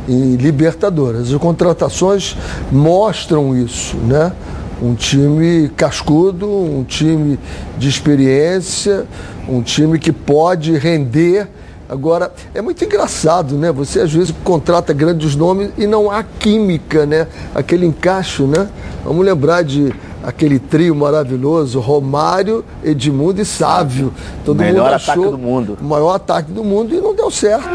[0.08, 1.34] em Libertadores.
[1.34, 2.36] As contratações
[2.70, 4.34] mostram isso, né?
[4.82, 7.40] Um time cascudo, um time
[7.78, 9.06] de experiência,
[9.50, 11.48] um time que pode render.
[11.88, 13.72] Agora, é muito engraçado, né?
[13.72, 17.28] Você às vezes contrata grandes nomes e não há química, né?
[17.56, 18.70] Aquele encaixe, né?
[19.04, 19.92] Vamos lembrar de
[20.24, 24.14] aquele trio maravilhoso, Romário, Edmundo e Sávio.
[24.46, 25.78] Todo Melhor mundo achou ataque do mundo.
[25.82, 27.70] O maior ataque do mundo e não deu certo.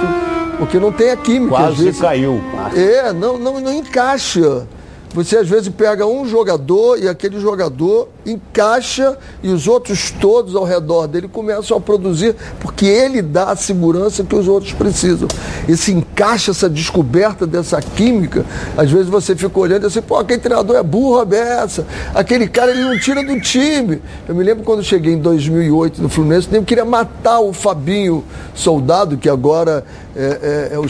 [0.59, 1.57] Porque não tem a química.
[1.57, 2.01] Quase vezes.
[2.01, 2.41] caiu.
[2.77, 4.67] É, não, não, não encaixa.
[5.15, 10.65] Você às vezes pega um jogador e aquele jogador encaixa e os outros todos ao
[10.65, 15.29] redor dele começam a produzir porque ele dá a segurança que os outros precisam.
[15.69, 18.45] Esse encaixe, essa descoberta dessa química,
[18.77, 22.73] às vezes você fica olhando assim, pô, aquele treinador é burro a beça, aquele cara
[22.73, 24.03] ele não tira do time.
[24.29, 29.17] Eu me lembro quando cheguei em 2008 no Fluminense, nem queria matar o Fabinho Soldado,
[29.17, 29.85] que agora
[30.17, 30.87] é, é, é o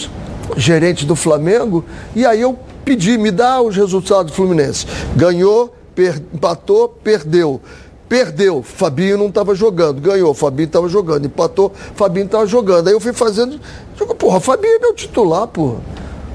[0.56, 1.84] gerente do Flamengo,
[2.14, 4.86] e aí eu pedir, me dá os resultados do Fluminense.
[5.16, 7.60] Ganhou, per, empatou, perdeu.
[8.08, 10.00] Perdeu, Fabinho não estava jogando.
[10.00, 11.26] Ganhou, Fabinho estava jogando.
[11.26, 12.88] Empatou, Fabinho estava jogando.
[12.88, 13.58] Aí eu fui fazendo.
[14.18, 15.78] Porra, Fabinho é meu titular, porra.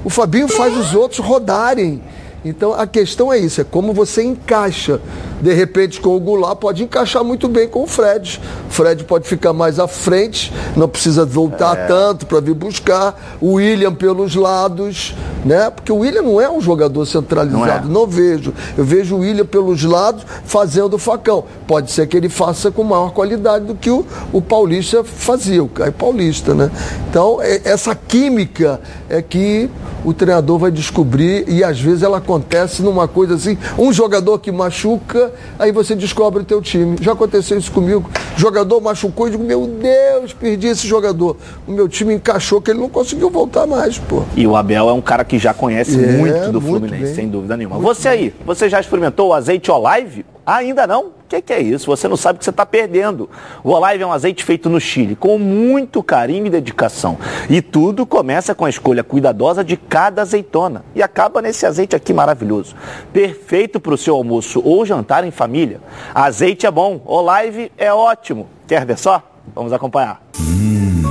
[0.04, 2.02] O Fabinho faz os outros rodarem.
[2.44, 5.00] Então a questão é isso, é como você encaixa.
[5.40, 8.40] De repente, com o Goulart, pode encaixar muito bem com o Fred.
[8.68, 11.86] O Fred pode ficar mais à frente, não precisa voltar é.
[11.86, 13.38] tanto para vir buscar.
[13.40, 15.70] O William pelos lados, né?
[15.70, 18.00] Porque o William não é um jogador centralizado, não, é.
[18.00, 18.52] não vejo.
[18.76, 21.44] Eu vejo o William pelos lados fazendo o facão.
[21.66, 25.68] Pode ser que ele faça com maior qualidade do que o, o Paulista fazia, o
[25.68, 26.70] Caio Paulista, né?
[27.08, 29.70] Então, é, essa química é que
[30.04, 34.52] o treinador vai descobrir e às vezes ela acontece numa coisa assim, um jogador que
[34.52, 36.96] machuca, aí você descobre o teu time.
[37.00, 38.08] Já aconteceu isso comigo.
[38.36, 41.36] O jogador machucou e digo, meu Deus, perdi esse jogador.
[41.66, 44.22] O meu time encaixou que ele não conseguiu voltar mais, pô.
[44.36, 47.14] E o Abel é um cara que já conhece é, muito do muito Fluminense, bem.
[47.14, 47.76] sem dúvida nenhuma.
[47.76, 48.18] Muito você bem.
[48.18, 50.24] aí, você já experimentou o azeite Olive?
[50.46, 51.19] Ainda não?
[51.30, 51.86] Que, que, é isso?
[51.86, 53.30] Você não sabe o que você está perdendo.
[53.62, 57.16] O Olive é um azeite feito no Chile, com muito carinho e dedicação.
[57.48, 60.84] E tudo começa com a escolha cuidadosa de cada azeitona.
[60.92, 62.74] E acaba nesse azeite aqui maravilhoso.
[63.12, 65.80] Perfeito para o seu almoço ou jantar em família.
[66.12, 68.48] Azeite é bom, Olive é ótimo.
[68.66, 69.22] Quer ver só?
[69.54, 70.20] Vamos acompanhar.
[70.40, 71.02] Hum.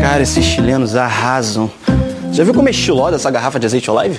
[0.00, 1.70] Cara, esses chilenos arrasam.
[2.32, 4.18] Já viu como é estilosa essa garrafa de azeite Olive?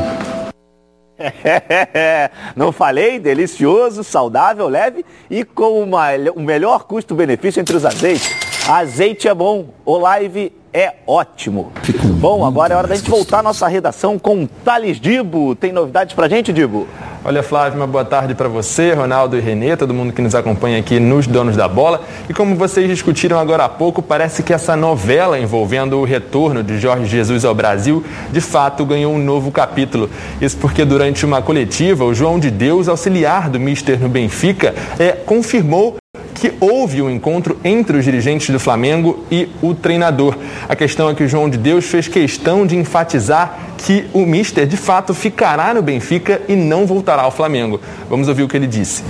[2.55, 3.19] Não falei?
[3.19, 8.35] Delicioso, saudável, leve e com uma, o melhor custo-benefício entre os azeites.
[8.67, 11.71] Azeite é bom, o live é ótimo.
[12.19, 15.55] Bom, agora é hora da gente voltar à nossa redação com Thales Dibo.
[15.55, 16.87] Tem novidades pra gente, Dibo?
[17.23, 20.79] Olha, Flávio, uma boa tarde para você, Ronaldo e Renê, todo mundo que nos acompanha
[20.79, 22.01] aqui nos Donos da Bola.
[22.27, 26.79] E como vocês discutiram agora há pouco, parece que essa novela envolvendo o retorno de
[26.79, 30.09] Jorge Jesus ao Brasil, de fato ganhou um novo capítulo.
[30.41, 35.11] Isso porque durante uma coletiva, o João de Deus, auxiliar do Mister no Benfica, é,
[35.11, 36.00] confirmou
[36.41, 40.35] que houve um encontro entre os dirigentes do Flamengo e o treinador.
[40.67, 44.65] A questão é que o João de Deus fez questão de enfatizar que o Mister
[44.65, 47.79] de fato ficará no Benfica e não voltará ao Flamengo.
[48.09, 49.03] Vamos ouvir o que ele disse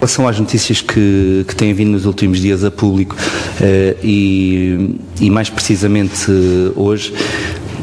[0.00, 5.30] relação às notícias que, que têm vindo nos últimos dias a público uh, e, e,
[5.30, 7.14] mais precisamente uh, hoje,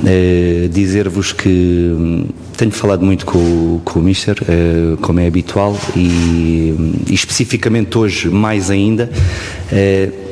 [0.01, 2.25] uh, dizer-vos que um,
[2.57, 6.75] tenho falado muito com, com o Mister, uh, como é habitual, e,
[7.07, 9.09] e, especificamente hoje mais ainda.
[9.71, 10.31] Uh,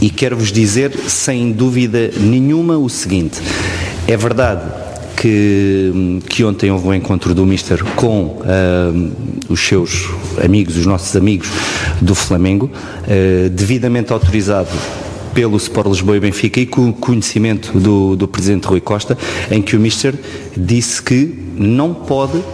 [0.00, 3.40] e quero-vos dizer, sem dúvida nenhuma, o seguinte:
[4.06, 4.62] é verdade
[5.16, 9.12] que, que ontem houve um encontro do Mister com uh,
[9.48, 10.08] os seus
[10.42, 11.48] amigos, os nossos amigos
[12.00, 12.70] do Flamengo,
[13.52, 14.70] devidamente autorizado
[15.34, 19.16] pelo Sport Lisboa e Benfica e com o conhecimento do, do Presidente Rui Costa,
[19.50, 20.14] em que o Mister
[20.56, 22.44] disse que não pode uh,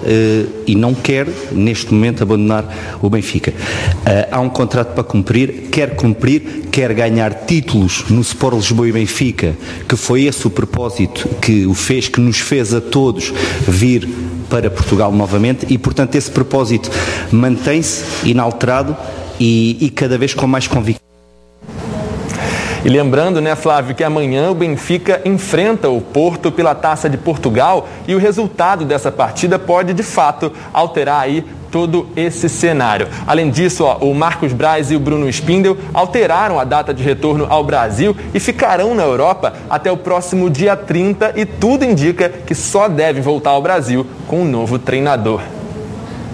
[0.66, 3.52] e não quer, neste momento, abandonar o Benfica.
[3.52, 8.92] Uh, há um contrato para cumprir, quer cumprir, quer ganhar títulos no Sport Lisboa e
[8.92, 9.54] Benfica,
[9.88, 13.32] que foi esse o propósito que o fez, que nos fez a todos
[13.68, 14.08] vir
[14.48, 16.90] para Portugal novamente e, portanto, esse propósito
[17.30, 18.96] mantém-se inalterado
[19.38, 21.13] e, e cada vez com mais convicção.
[22.84, 27.88] E lembrando, né, Flávio, que amanhã o Benfica enfrenta o Porto pela Taça de Portugal
[28.06, 33.08] e o resultado dessa partida pode, de fato, alterar aí todo esse cenário.
[33.26, 37.46] Além disso, ó, o Marcos Braz e o Bruno Spindel alteraram a data de retorno
[37.48, 42.54] ao Brasil e ficarão na Europa até o próximo dia 30 e tudo indica que
[42.54, 45.40] só devem voltar ao Brasil com um novo treinador.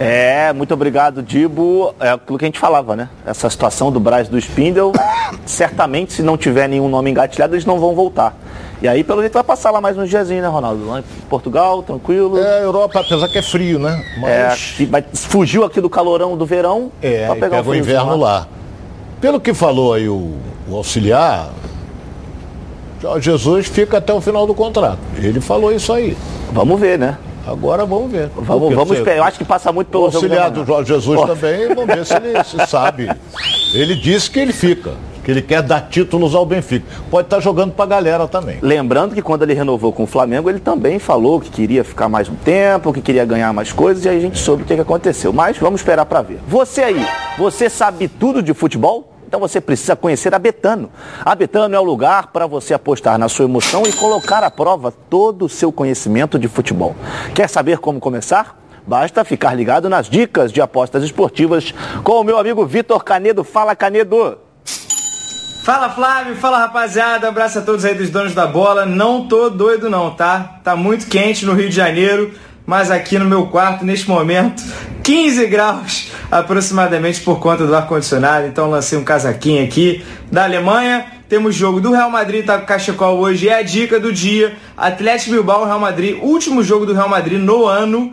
[0.03, 1.94] É, muito obrigado, Dibo.
[2.01, 3.11] É aquilo que a gente falava, né?
[3.26, 4.92] Essa situação do Braz e do Spindel,
[5.44, 8.34] certamente, se não tiver nenhum nome engatilhado, eles não vão voltar.
[8.80, 10.88] E aí, pelo jeito, vai passar lá mais uns diazinhos, né, Ronaldo?
[10.88, 12.38] Lá em Portugal, tranquilo.
[12.38, 14.03] É, Europa, apesar que é frio, né?
[14.18, 14.76] Mas...
[14.80, 18.38] É, mas fugiu aqui do calorão do verão é, para pegar o, o inverno lá.
[18.38, 18.48] lá.
[19.20, 20.32] Pelo que falou aí o,
[20.66, 21.51] o auxiliar,
[23.20, 24.98] Jesus fica até o final do contrato.
[25.18, 26.16] Ele falou isso aí.
[26.51, 27.18] Vamos ver, né?
[27.47, 28.28] Agora vamos ver.
[28.34, 29.16] Vamos, vamos esperar.
[29.18, 32.14] Eu acho que passa muito pelo o auxiliar do Jorge Jesus também, vamos ver se
[32.14, 33.11] ele se sabe.
[33.74, 34.93] Ele disse que ele fica
[35.24, 36.86] que ele quer dar títulos ao Benfica.
[37.11, 38.59] Pode estar jogando para a galera também.
[38.62, 42.28] Lembrando que quando ele renovou com o Flamengo, ele também falou que queria ficar mais
[42.28, 44.80] um tempo, que queria ganhar mais coisas, e aí a gente soube o que, que
[44.80, 45.32] aconteceu.
[45.32, 46.41] Mas vamos esperar para ver.
[46.49, 47.07] Você aí,
[47.38, 49.12] você sabe tudo de futebol?
[49.31, 50.91] Então você precisa conhecer a Betano.
[51.24, 54.91] A Betano é o lugar para você apostar na sua emoção e colocar à prova
[54.91, 56.97] todo o seu conhecimento de futebol.
[57.33, 58.59] Quer saber como começar?
[58.85, 61.72] Basta ficar ligado nas dicas de apostas esportivas
[62.03, 63.45] com o meu amigo Vitor Canedo.
[63.45, 64.37] Fala, Canedo!
[65.62, 68.85] Fala Flávio, fala rapaziada, abraço a todos aí dos donos da bola.
[68.85, 70.59] Não tô doido não, tá?
[70.64, 72.35] Tá muito quente no Rio de Janeiro,
[72.66, 74.61] mas aqui no meu quarto, neste momento,
[75.05, 75.99] 15 graus
[76.31, 78.47] aproximadamente por conta do ar-condicionado.
[78.47, 81.07] Então lancei um casaquinho aqui da Alemanha.
[81.28, 84.57] Temos jogo do Real Madrid, tá com Cachecol hoje, é a dica do dia.
[84.76, 88.12] Atlético Bilbao, Real Madrid, último jogo do Real Madrid no ano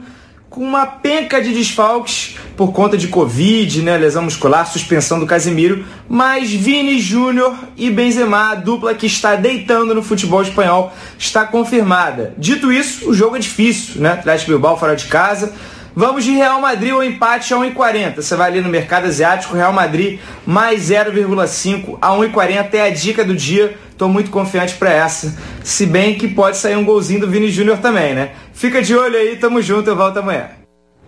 [0.50, 5.86] com uma penca de desfalques por conta de Covid, né, lesão muscular, suspensão do Casemiro,
[6.10, 12.34] mas Vini Júnior e Benzema, a dupla que está deitando no futebol espanhol, está confirmada.
[12.38, 14.14] Dito isso, o jogo é difícil, né?
[14.14, 15.54] Atlético Bilbao fora de casa,
[16.00, 18.18] Vamos de Real Madrid ou empate a 1,40.
[18.18, 23.26] Você vai ali no mercado asiático, Real Madrid mais 0,5 a 1,40 é a dica
[23.26, 23.76] do dia.
[23.90, 25.36] Estou muito confiante para essa.
[25.64, 28.34] Se bem que pode sair um golzinho do Vini Júnior também, né?
[28.54, 30.50] Fica de olho aí, tamo junto, eu volto amanhã.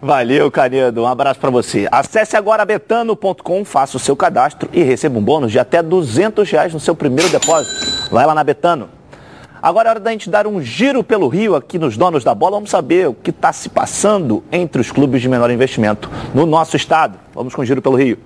[0.01, 1.03] Valeu, Canedo.
[1.03, 1.87] Um abraço para você.
[1.91, 6.73] Acesse agora betano.com, faça o seu cadastro e receba um bônus de até 200 reais
[6.73, 8.09] no seu primeiro depósito.
[8.09, 8.98] Vai lá na Betano.
[9.61, 12.57] Agora é hora da gente dar um giro pelo Rio aqui nos donos da bola.
[12.57, 16.77] Vamos saber o que está se passando entre os clubes de menor investimento no nosso
[16.77, 17.19] estado.
[17.33, 18.17] Vamos com o giro pelo Rio.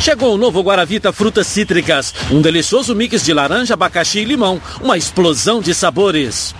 [0.00, 4.96] Chegou o novo Guaravita Frutas Cítricas, um delicioso mix de laranja, abacaxi e limão, uma
[4.96, 6.54] explosão de sabores.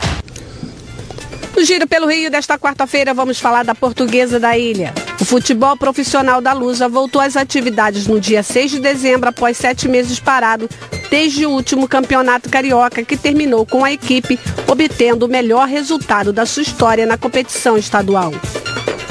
[1.55, 4.93] No Giro pelo Rio desta quarta-feira vamos falar da Portuguesa da Ilha.
[5.21, 9.89] O futebol profissional da Lusa voltou às atividades no dia 6 de dezembro após sete
[9.89, 10.69] meses parado
[11.11, 16.45] desde o último campeonato carioca que terminou com a equipe obtendo o melhor resultado da
[16.45, 18.33] sua história na competição estadual.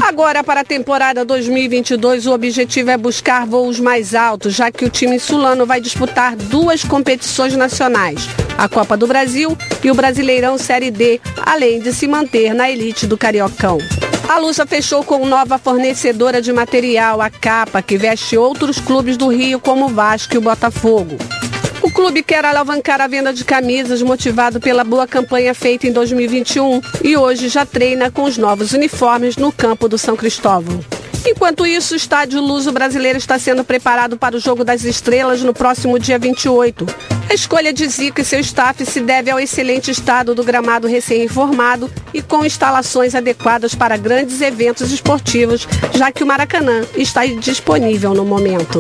[0.02, 4.90] Agora, para a temporada 2022, o objetivo é buscar voos mais altos, já que o
[4.90, 8.28] time sulano vai disputar duas competições nacionais,
[8.58, 13.08] a Copa do Brasil e o Brasileirão Série D, além de se manter na elite
[13.08, 13.80] do Cariocão.
[14.28, 19.28] A Lusa fechou com nova fornecedora de material, a Capa, que veste outros clubes do
[19.28, 21.16] Rio como o Vasco e o Botafogo.
[21.82, 26.82] O clube quer alavancar a venda de camisas motivado pela boa campanha feita em 2021
[27.04, 30.80] e hoje já treina com os novos uniformes no campo do São Cristóvão.
[31.24, 35.54] Enquanto isso, o estádio Luso Brasileiro está sendo preparado para o Jogo das Estrelas no
[35.54, 37.15] próximo dia 28.
[37.30, 41.92] A escolha de Zico e seu staff se deve ao excelente estado do gramado recém-reformado
[42.14, 48.24] e com instalações adequadas para grandes eventos esportivos, já que o Maracanã está disponível no
[48.24, 48.80] momento.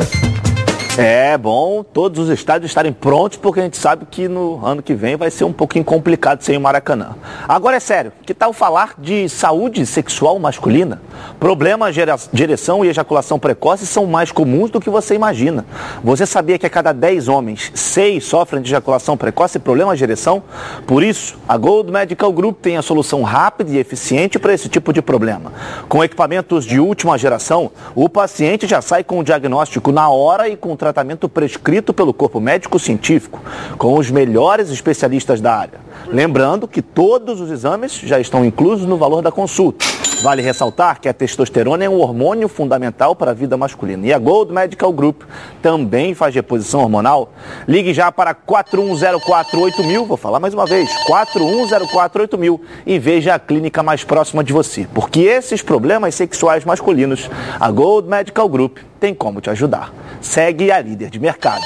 [0.98, 4.94] É bom todos os estádios estarem prontos, porque a gente sabe que no ano que
[4.94, 7.18] vem vai ser um pouquinho complicado sem o Maracanã.
[7.46, 11.02] Agora é sério, que tal falar de saúde sexual masculina?
[11.38, 15.66] Problemas de ereção e ejaculação precoce são mais comuns do que você imagina.
[16.02, 20.06] Você sabia que a cada 10 homens, 6 sofrem de ejaculação precoce e problemas de
[20.06, 20.44] ereção?
[20.88, 24.94] Por isso, a Gold Medical Group tem a solução rápida e eficiente para esse tipo
[24.94, 25.52] de problema.
[25.90, 30.56] Com equipamentos de última geração, o paciente já sai com o diagnóstico na hora e
[30.56, 33.42] com o tratamento prescrito pelo corpo médico científico,
[33.76, 35.80] com os melhores especialistas da área.
[36.08, 39.86] Lembrando que todos os exames já estão inclusos no valor da consulta.
[40.22, 44.06] Vale ressaltar que a testosterona é um hormônio fundamental para a vida masculina.
[44.08, 45.24] E a Gold Medical Group
[45.62, 47.34] também faz reposição hormonal.
[47.68, 54.04] Ligue já para 41048000, vou falar mais uma vez, 41048000 e veja a clínica mais
[54.04, 54.88] próxima de você.
[54.94, 57.30] Porque esses problemas sexuais masculinos,
[57.60, 59.94] a Gold Medical Group tem como te ajudar.
[60.22, 61.66] Segue a líder de mercado.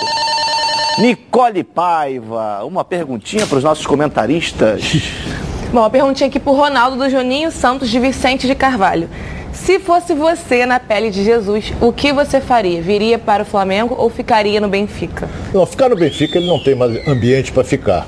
[0.99, 4.83] Nicole Paiva, uma perguntinha para os nossos comentaristas.
[5.71, 9.09] Bom, a perguntinha aqui pro Ronaldo do Juninho Santos de Vicente de Carvalho.
[9.53, 12.81] Se fosse você na pele de Jesus, o que você faria?
[12.81, 15.29] Viria para o Flamengo ou ficaria no Benfica?
[15.53, 18.05] Não, ficar no Benfica ele não tem mais ambiente para ficar.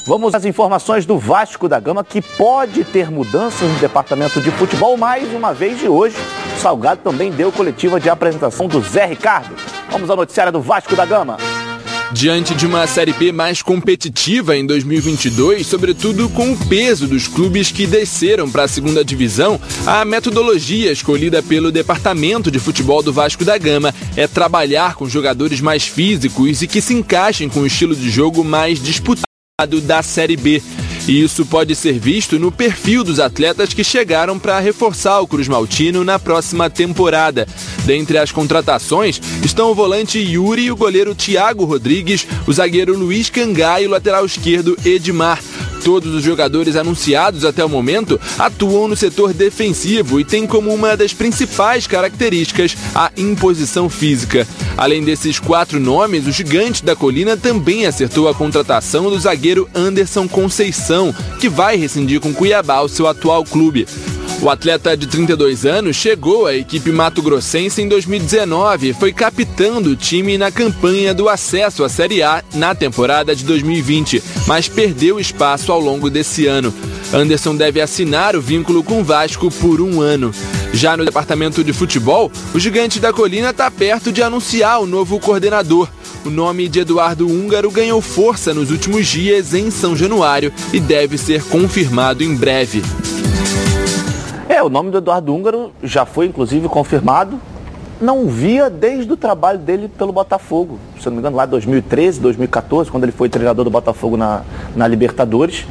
[0.06, 4.96] Vamos às informações do Vasco da Gama, que pode ter mudanças no departamento de futebol.
[4.96, 6.16] Mais uma vez de hoje,
[6.58, 9.54] Salgado também deu coletiva de apresentação do Zé Ricardo.
[9.90, 11.36] Vamos ao noticiário do Vasco da Gama.
[12.12, 17.72] Diante de uma Série B mais competitiva em 2022, sobretudo com o peso dos clubes
[17.72, 23.44] que desceram para a segunda divisão, a metodologia escolhida pelo Departamento de Futebol do Vasco
[23.44, 27.96] da Gama é trabalhar com jogadores mais físicos e que se encaixem com o estilo
[27.96, 30.62] de jogo mais disputado da Série B.
[31.06, 35.48] E isso pode ser visto no perfil dos atletas que chegaram para reforçar o Cruz
[35.48, 37.46] Maltino na próxima temporada.
[37.84, 43.28] Dentre as contratações estão o volante Yuri e o goleiro Thiago Rodrigues, o zagueiro Luiz
[43.28, 45.40] Cangá e o lateral esquerdo Edmar.
[45.84, 50.96] Todos os jogadores anunciados até o momento atuam no setor defensivo e têm como uma
[50.96, 54.46] das principais características a imposição física.
[54.76, 60.28] Além desses quatro nomes, o gigante da colina também acertou a contratação do zagueiro Anderson
[60.28, 63.86] Conceição, que vai rescindir com Cuiabá, o seu atual clube.
[64.42, 69.94] O atleta de 32 anos chegou à equipe mato-grossense em 2019 e foi capitão do
[69.94, 75.70] time na campanha do acesso à Série A na temporada de 2020, mas perdeu espaço
[75.70, 76.74] ao longo desse ano.
[77.14, 80.34] Anderson deve assinar o vínculo com o Vasco por um ano.
[80.72, 85.20] Já no departamento de futebol, o gigante da colina está perto de anunciar o novo
[85.20, 85.88] coordenador.
[86.24, 91.16] O nome de Eduardo Húngaro ganhou força nos últimos dias em São Januário e deve
[91.16, 92.82] ser confirmado em breve.
[94.62, 97.38] O nome do Eduardo Húngaro já foi inclusive confirmado.
[98.00, 100.78] Não via desde o trabalho dele pelo Botafogo.
[100.98, 104.42] Se não me engano, lá em 2013, 2014, quando ele foi treinador do Botafogo na,
[104.74, 105.66] na Libertadores.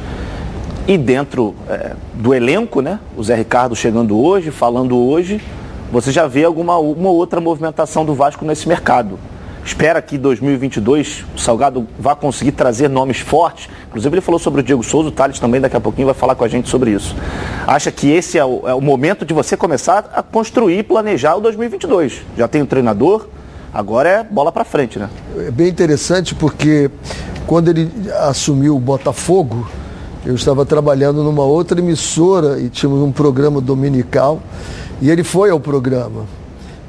[0.86, 2.98] E dentro é, do elenco, né?
[3.16, 5.40] O Zé Ricardo chegando hoje, falando hoje,
[5.92, 9.18] você já vê alguma uma outra movimentação do Vasco nesse mercado.
[9.64, 13.68] Espera que 2022 o Salgado vá conseguir trazer nomes fortes.
[13.88, 16.34] Inclusive ele falou sobre o Diego Souza, o Thales também daqui a pouquinho vai falar
[16.34, 17.14] com a gente sobre isso.
[17.66, 21.36] Acha que esse é o, é o momento de você começar a construir e planejar
[21.36, 22.22] o 2022.
[22.36, 23.28] Já tem o treinador,
[23.72, 25.08] agora é bola para frente, né?
[25.36, 26.90] É bem interessante porque
[27.46, 27.88] quando ele
[28.20, 29.68] assumiu o Botafogo,
[30.26, 34.40] eu estava trabalhando numa outra emissora e tínhamos um programa dominical
[35.00, 36.41] e ele foi ao programa.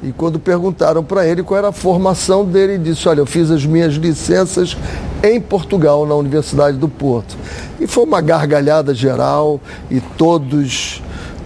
[0.04, 3.50] E quando perguntaram para ele qual era a formação dele, ele disse: Olha, eu fiz
[3.50, 4.76] as minhas licenças
[5.22, 7.34] em Portugal, na Universidade do Porto.
[7.80, 9.58] E foi uma gargalhada geral
[9.90, 11.02] e todos,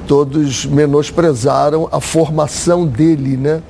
[0.09, 3.63] todos menosprezaram a formação dele, né?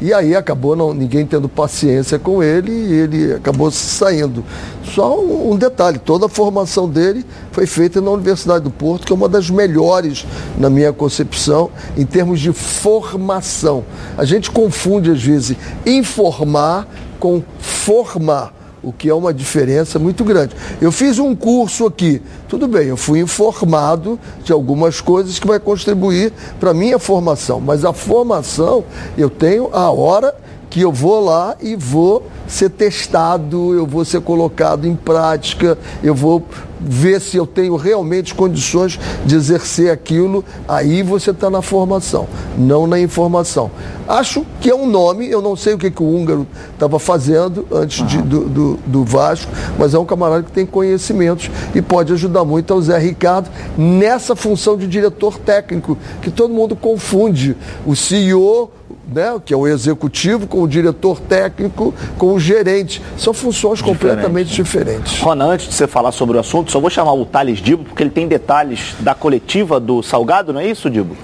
[0.00, 4.44] E aí acabou não, ninguém tendo paciência com ele e ele acabou saindo.
[4.84, 9.12] Só um, um, detalhe, toda a formação dele foi feita na Universidade do Porto, que
[9.12, 10.26] é uma das melhores,
[10.58, 13.84] na minha concepção, em termos de formação.
[14.18, 16.86] A gente confunde, às vezes, informar
[17.18, 18.52] com formar
[18.86, 20.54] o que é uma diferença muito grande.
[20.80, 25.58] Eu fiz um curso aqui, tudo bem, eu fui informado de algumas coisas que vai
[25.58, 28.84] contribuir para a minha formação, mas a formação
[29.18, 30.32] eu tenho a hora
[30.76, 36.14] que eu vou lá e vou ser testado, eu vou ser colocado em prática, eu
[36.14, 36.46] vou
[36.78, 42.86] ver se eu tenho realmente condições de exercer aquilo, aí você está na formação, não
[42.86, 43.70] na informação.
[44.06, 47.66] Acho que é um nome, eu não sei o que, que o húngaro estava fazendo
[47.72, 52.12] antes de, do, do, do, Vasco, mas é um camarada que tem conhecimentos e pode
[52.12, 53.48] ajudar muito ao Zé Ricardo
[53.78, 57.56] nessa função de diretor técnico, que todo mundo confunde.
[57.86, 58.70] O CEO,
[59.06, 63.00] né, que é o executivo, com o diretor técnico, com o gerente.
[63.16, 63.98] São funções Diferente.
[63.98, 65.20] completamente diferentes.
[65.20, 68.02] Ronan, antes de você falar sobre o assunto, só vou chamar o Thales Dibo, porque
[68.02, 71.16] ele tem detalhes da coletiva do Salgado, não é isso, Dibo?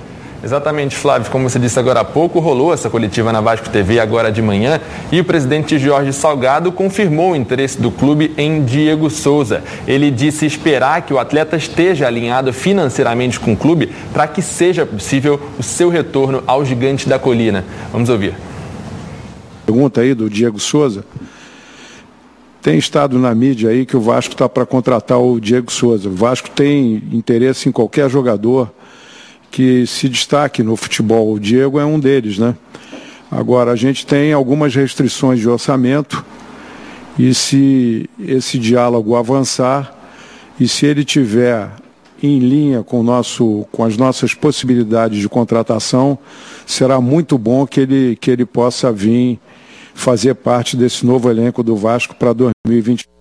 [0.44, 1.30] Exatamente, Flávio.
[1.30, 4.80] Como você disse agora há pouco, rolou essa coletiva na Vasco TV agora de manhã
[5.12, 9.62] e o presidente Jorge Salgado confirmou o interesse do clube em Diego Souza.
[9.86, 14.84] Ele disse esperar que o atleta esteja alinhado financeiramente com o clube para que seja
[14.84, 17.64] possível o seu retorno ao gigante da colina.
[17.92, 18.34] Vamos ouvir.
[19.64, 21.04] Pergunta aí do Diego Souza.
[22.60, 26.08] Tem estado na mídia aí que o Vasco está para contratar o Diego Souza.
[26.08, 28.68] O Vasco tem interesse em qualquer jogador
[29.52, 31.32] que se destaque no futebol.
[31.32, 32.56] O Diego é um deles, né?
[33.30, 36.24] Agora, a gente tem algumas restrições de orçamento
[37.18, 39.94] e se esse diálogo avançar
[40.58, 41.70] e se ele tiver
[42.22, 46.18] em linha com, nosso, com as nossas possibilidades de contratação,
[46.66, 49.38] será muito bom que ele, que ele possa vir
[49.94, 53.11] fazer parte desse novo elenco do Vasco para 2020.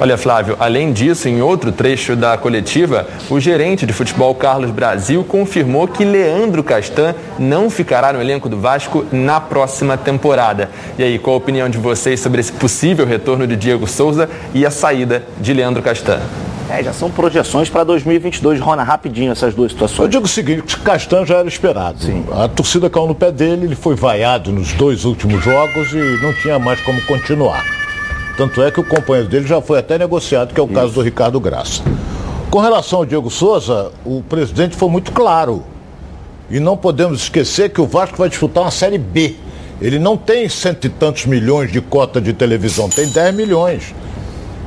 [0.00, 5.22] Olha, Flávio, além disso, em outro trecho da coletiva, o gerente de futebol Carlos Brasil
[5.22, 10.68] confirmou que Leandro Castan não ficará no elenco do Vasco na próxima temporada.
[10.98, 14.66] E aí, qual a opinião de vocês sobre esse possível retorno de Diego Souza e
[14.66, 16.20] a saída de Leandro Castan?
[16.68, 18.58] É, já são projeções para 2022.
[18.58, 20.00] Rona, rapidinho essas duas situações.
[20.00, 22.02] Eu digo o seguinte, Castan já era esperado.
[22.02, 22.24] Sim.
[22.32, 26.32] A torcida caiu no pé dele, ele foi vaiado nos dois últimos jogos e não
[26.32, 27.83] tinha mais como continuar.
[28.36, 30.74] Tanto é que o companheiro dele já foi até negociado, que é o Isso.
[30.74, 31.82] caso do Ricardo Graça.
[32.50, 35.62] Com relação ao Diego Souza, o presidente foi muito claro.
[36.50, 39.36] E não podemos esquecer que o Vasco vai disputar uma Série B.
[39.80, 43.94] Ele não tem cento e tantos milhões de cota de televisão, tem 10 milhões.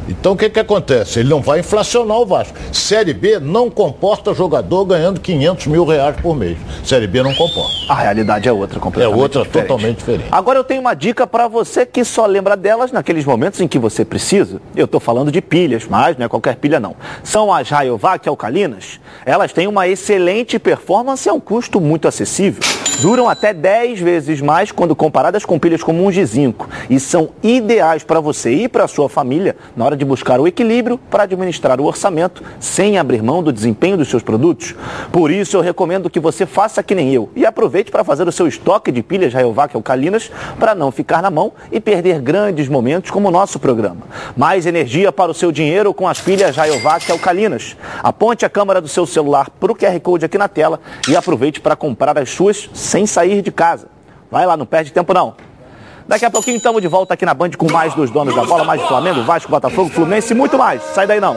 [0.08, 1.20] Então o que, que acontece?
[1.20, 2.58] Ele não vai inflacionar o Vasco.
[2.72, 6.58] Série B não comporta jogador ganhando 500 mil reais por mês.
[6.84, 7.74] Série B não comporta.
[7.90, 9.68] A realidade é outra, completamente É outra, diferente.
[9.68, 10.28] totalmente diferente.
[10.32, 13.78] Agora eu tenho uma dica para você que só lembra delas naqueles momentos em que
[13.78, 14.62] você precisa.
[14.76, 16.96] Eu estou falando de pilhas, mas não é qualquer pilha não.
[17.24, 19.00] São as Rayovac alcalinas.
[19.26, 22.62] Elas têm uma excelente performance a um custo muito acessível.
[23.02, 28.04] Duram até 10 vezes mais quando comparadas com pilhas comuns de zinco e são ideais
[28.04, 31.86] para você e para sua família na hora de buscar o equilíbrio para administrar o
[31.86, 34.76] orçamento sem abrir mão do desempenho dos seus produtos.
[35.12, 38.32] Por isso, eu recomendo que você faça que nem eu e aproveite para fazer o
[38.32, 43.12] seu estoque de pilhas Rayovac alcalinas para não ficar na mão e perder grandes momentos
[43.12, 44.02] como o nosso programa.
[44.36, 47.76] Mais energia para o seu dinheiro com as pilhas Rayovac alcalinas.
[48.04, 51.60] Aponte a câmera do seu celular para o QR Code aqui na tela e aproveite
[51.60, 53.88] para comprar as suas sem sair de casa.
[54.30, 55.47] Vai lá, não perde tempo não.
[56.08, 58.64] Daqui a pouquinho estamos de volta aqui na Band com mais dos donos da bola,
[58.64, 60.82] mais de Flamengo, Vasco, Botafogo, Fluminense e muito mais.
[60.82, 61.36] Sai daí não.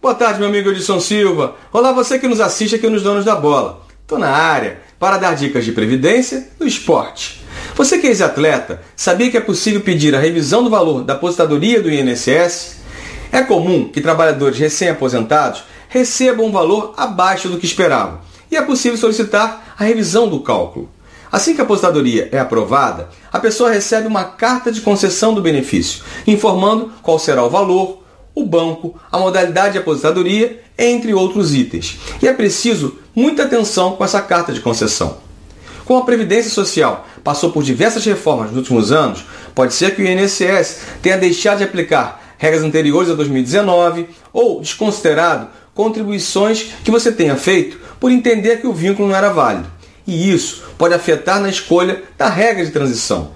[0.01, 1.55] Boa tarde, meu amigo Edson Silva.
[1.73, 3.81] Olá, você que nos assiste aqui nos Donos da Bola.
[4.07, 7.41] Tô na área para dar dicas de previdência no esporte.
[7.75, 11.81] Você que é ex-atleta, sabia que é possível pedir a revisão do valor da aposentadoria
[11.81, 12.77] do INSS?
[13.31, 18.19] É comum que trabalhadores recém-aposentados recebam um valor abaixo do que esperavam
[18.51, 20.89] e é possível solicitar a revisão do cálculo.
[21.31, 26.03] Assim que a aposentadoria é aprovada, a pessoa recebe uma carta de concessão do benefício,
[26.25, 31.99] informando qual será o valor, o banco, a modalidade de aposentadoria, entre outros itens.
[32.21, 35.17] E é preciso muita atenção com essa carta de concessão.
[35.85, 40.07] Como a Previdência Social passou por diversas reformas nos últimos anos, pode ser que o
[40.07, 47.35] INSS tenha deixado de aplicar regras anteriores a 2019 ou desconsiderado contribuições que você tenha
[47.35, 49.69] feito por entender que o vínculo não era válido.
[50.07, 53.31] E isso pode afetar na escolha da regra de transição.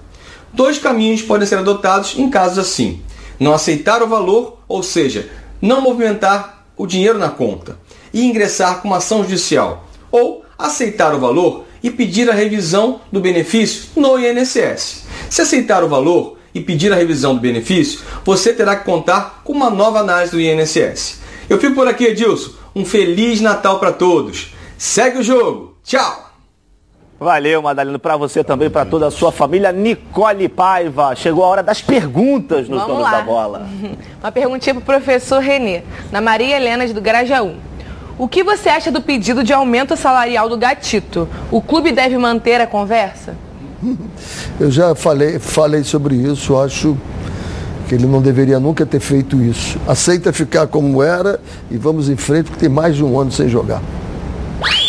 [0.52, 3.02] Dois caminhos podem ser adotados em casos assim:
[3.38, 5.28] não aceitar o valor, ou seja,
[5.60, 7.78] não movimentar o dinheiro na conta
[8.12, 13.20] e ingressar com uma ação judicial, ou aceitar o valor e pedir a revisão do
[13.20, 15.04] benefício no INSS.
[15.28, 19.52] Se aceitar o valor e pedir a revisão do benefício, você terá que contar com
[19.52, 21.20] uma nova análise do INSS.
[21.48, 22.52] Eu fico por aqui, Edilson.
[22.74, 24.54] Um feliz Natal para todos.
[24.78, 25.76] Segue o jogo.
[25.84, 26.23] Tchau!
[27.18, 29.70] Valeu, Madalena, para você também, para toda a sua família.
[29.70, 33.68] Nicole Paiva, chegou a hora das perguntas nos Vamos da Bola.
[34.20, 37.54] Uma perguntinha pro professor Renê, na Maria Helena do Grajaú.
[38.18, 41.28] O que você acha do pedido de aumento salarial do Gatito?
[41.50, 43.34] O clube deve manter a conversa?
[44.58, 46.96] Eu já falei, falei sobre isso, acho
[47.88, 49.78] que ele não deveria nunca ter feito isso.
[49.86, 51.40] Aceita ficar como era
[51.70, 53.82] e vamos em frente, porque tem mais de um ano sem jogar.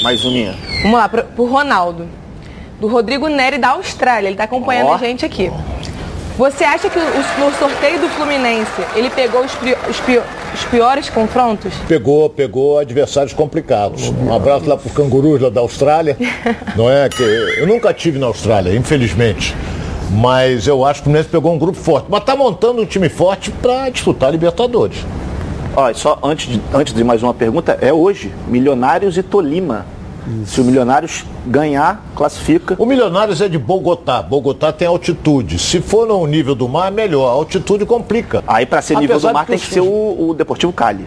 [0.02, 0.54] Mais uma.
[0.84, 2.08] Vamos lá, pro, pro Ronaldo.
[2.80, 4.96] Do Rodrigo Neri da Austrália, ele tá acompanhando Ó.
[4.96, 5.50] a gente aqui.
[6.38, 7.02] Você acha que o-
[7.46, 10.20] no sorteio do Fluminense ele pegou os, pri- os pi-
[10.54, 11.74] os piores confrontos?
[11.88, 14.10] Pegou, pegou adversários complicados.
[14.10, 16.18] Um abraço lá pro cangurus lá da Austrália.
[16.76, 19.56] Não é que eu nunca tive na Austrália, infelizmente.
[20.12, 22.08] Mas eu acho que o Fluminense pegou um grupo forte.
[22.10, 24.98] Mas tá montando um time forte para disputar a Libertadores.
[25.76, 29.86] Ó, só antes de, antes de mais uma pergunta, é hoje, Milionários e Tolima.
[30.46, 32.76] Se o Milionários ganhar, classifica.
[32.80, 34.24] O Milionários é de Bogotá.
[34.24, 35.60] Bogotá tem altitude.
[35.60, 37.28] Se for no nível do mar, é melhor.
[37.28, 38.44] A altitude complica.
[38.48, 41.06] Aí para ser nível Apesar do mar de tem que ser o, o Deportivo Cali.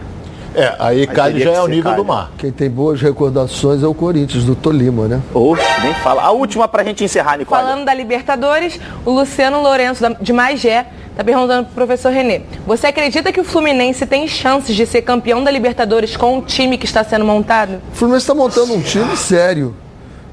[0.55, 1.95] É, aí Cali teria já que é o nível Cali.
[1.97, 2.31] do mar.
[2.37, 5.21] Quem tem boas recordações é o Corinthians, do Tolima, né?
[5.33, 6.21] Ou nem fala.
[6.21, 7.61] A última pra gente encerrar, Nicole.
[7.61, 10.87] Falando da Libertadores, o Luciano Lourenço de Magé
[11.19, 12.41] tá perguntando pro professor Renê.
[12.65, 16.77] Você acredita que o Fluminense tem chances de ser campeão da Libertadores com o time
[16.77, 17.81] que está sendo montado?
[17.91, 19.75] O Fluminense está montando um time sério,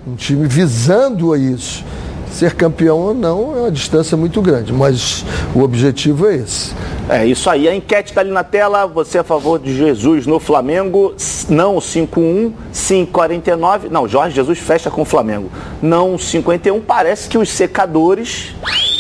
[0.07, 1.85] um time visando a isso.
[2.31, 5.25] Ser campeão ou não é uma distância muito grande, mas
[5.55, 6.73] o objetivo é esse.
[7.09, 8.87] É isso aí, a enquete está ali na tela.
[8.87, 11.15] Você é a favor de Jesus no Flamengo?
[11.49, 13.89] Não 51, sim 49.
[13.89, 15.51] Não, Jorge Jesus fecha com o Flamengo.
[15.83, 16.81] Não 51.
[16.81, 18.55] Parece que os secadores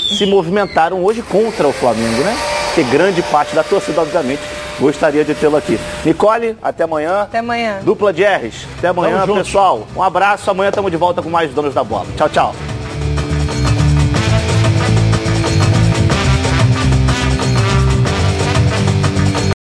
[0.08, 2.36] se movimentaram hoje contra o Flamengo, né?
[2.74, 4.42] Que grande parte da torcida, obviamente,
[4.78, 5.78] gostaria de tê-lo aqui.
[6.04, 7.22] Nicole, até amanhã.
[7.22, 7.78] Até amanhã.
[7.82, 8.66] Dupla de R's.
[8.78, 9.44] Até amanhã, Tamo junto.
[9.44, 9.86] pessoal.
[9.96, 10.50] Um abraço.
[10.50, 12.06] Amanhã estamos de volta com mais Donos da Bola.
[12.16, 12.75] Tchau, tchau.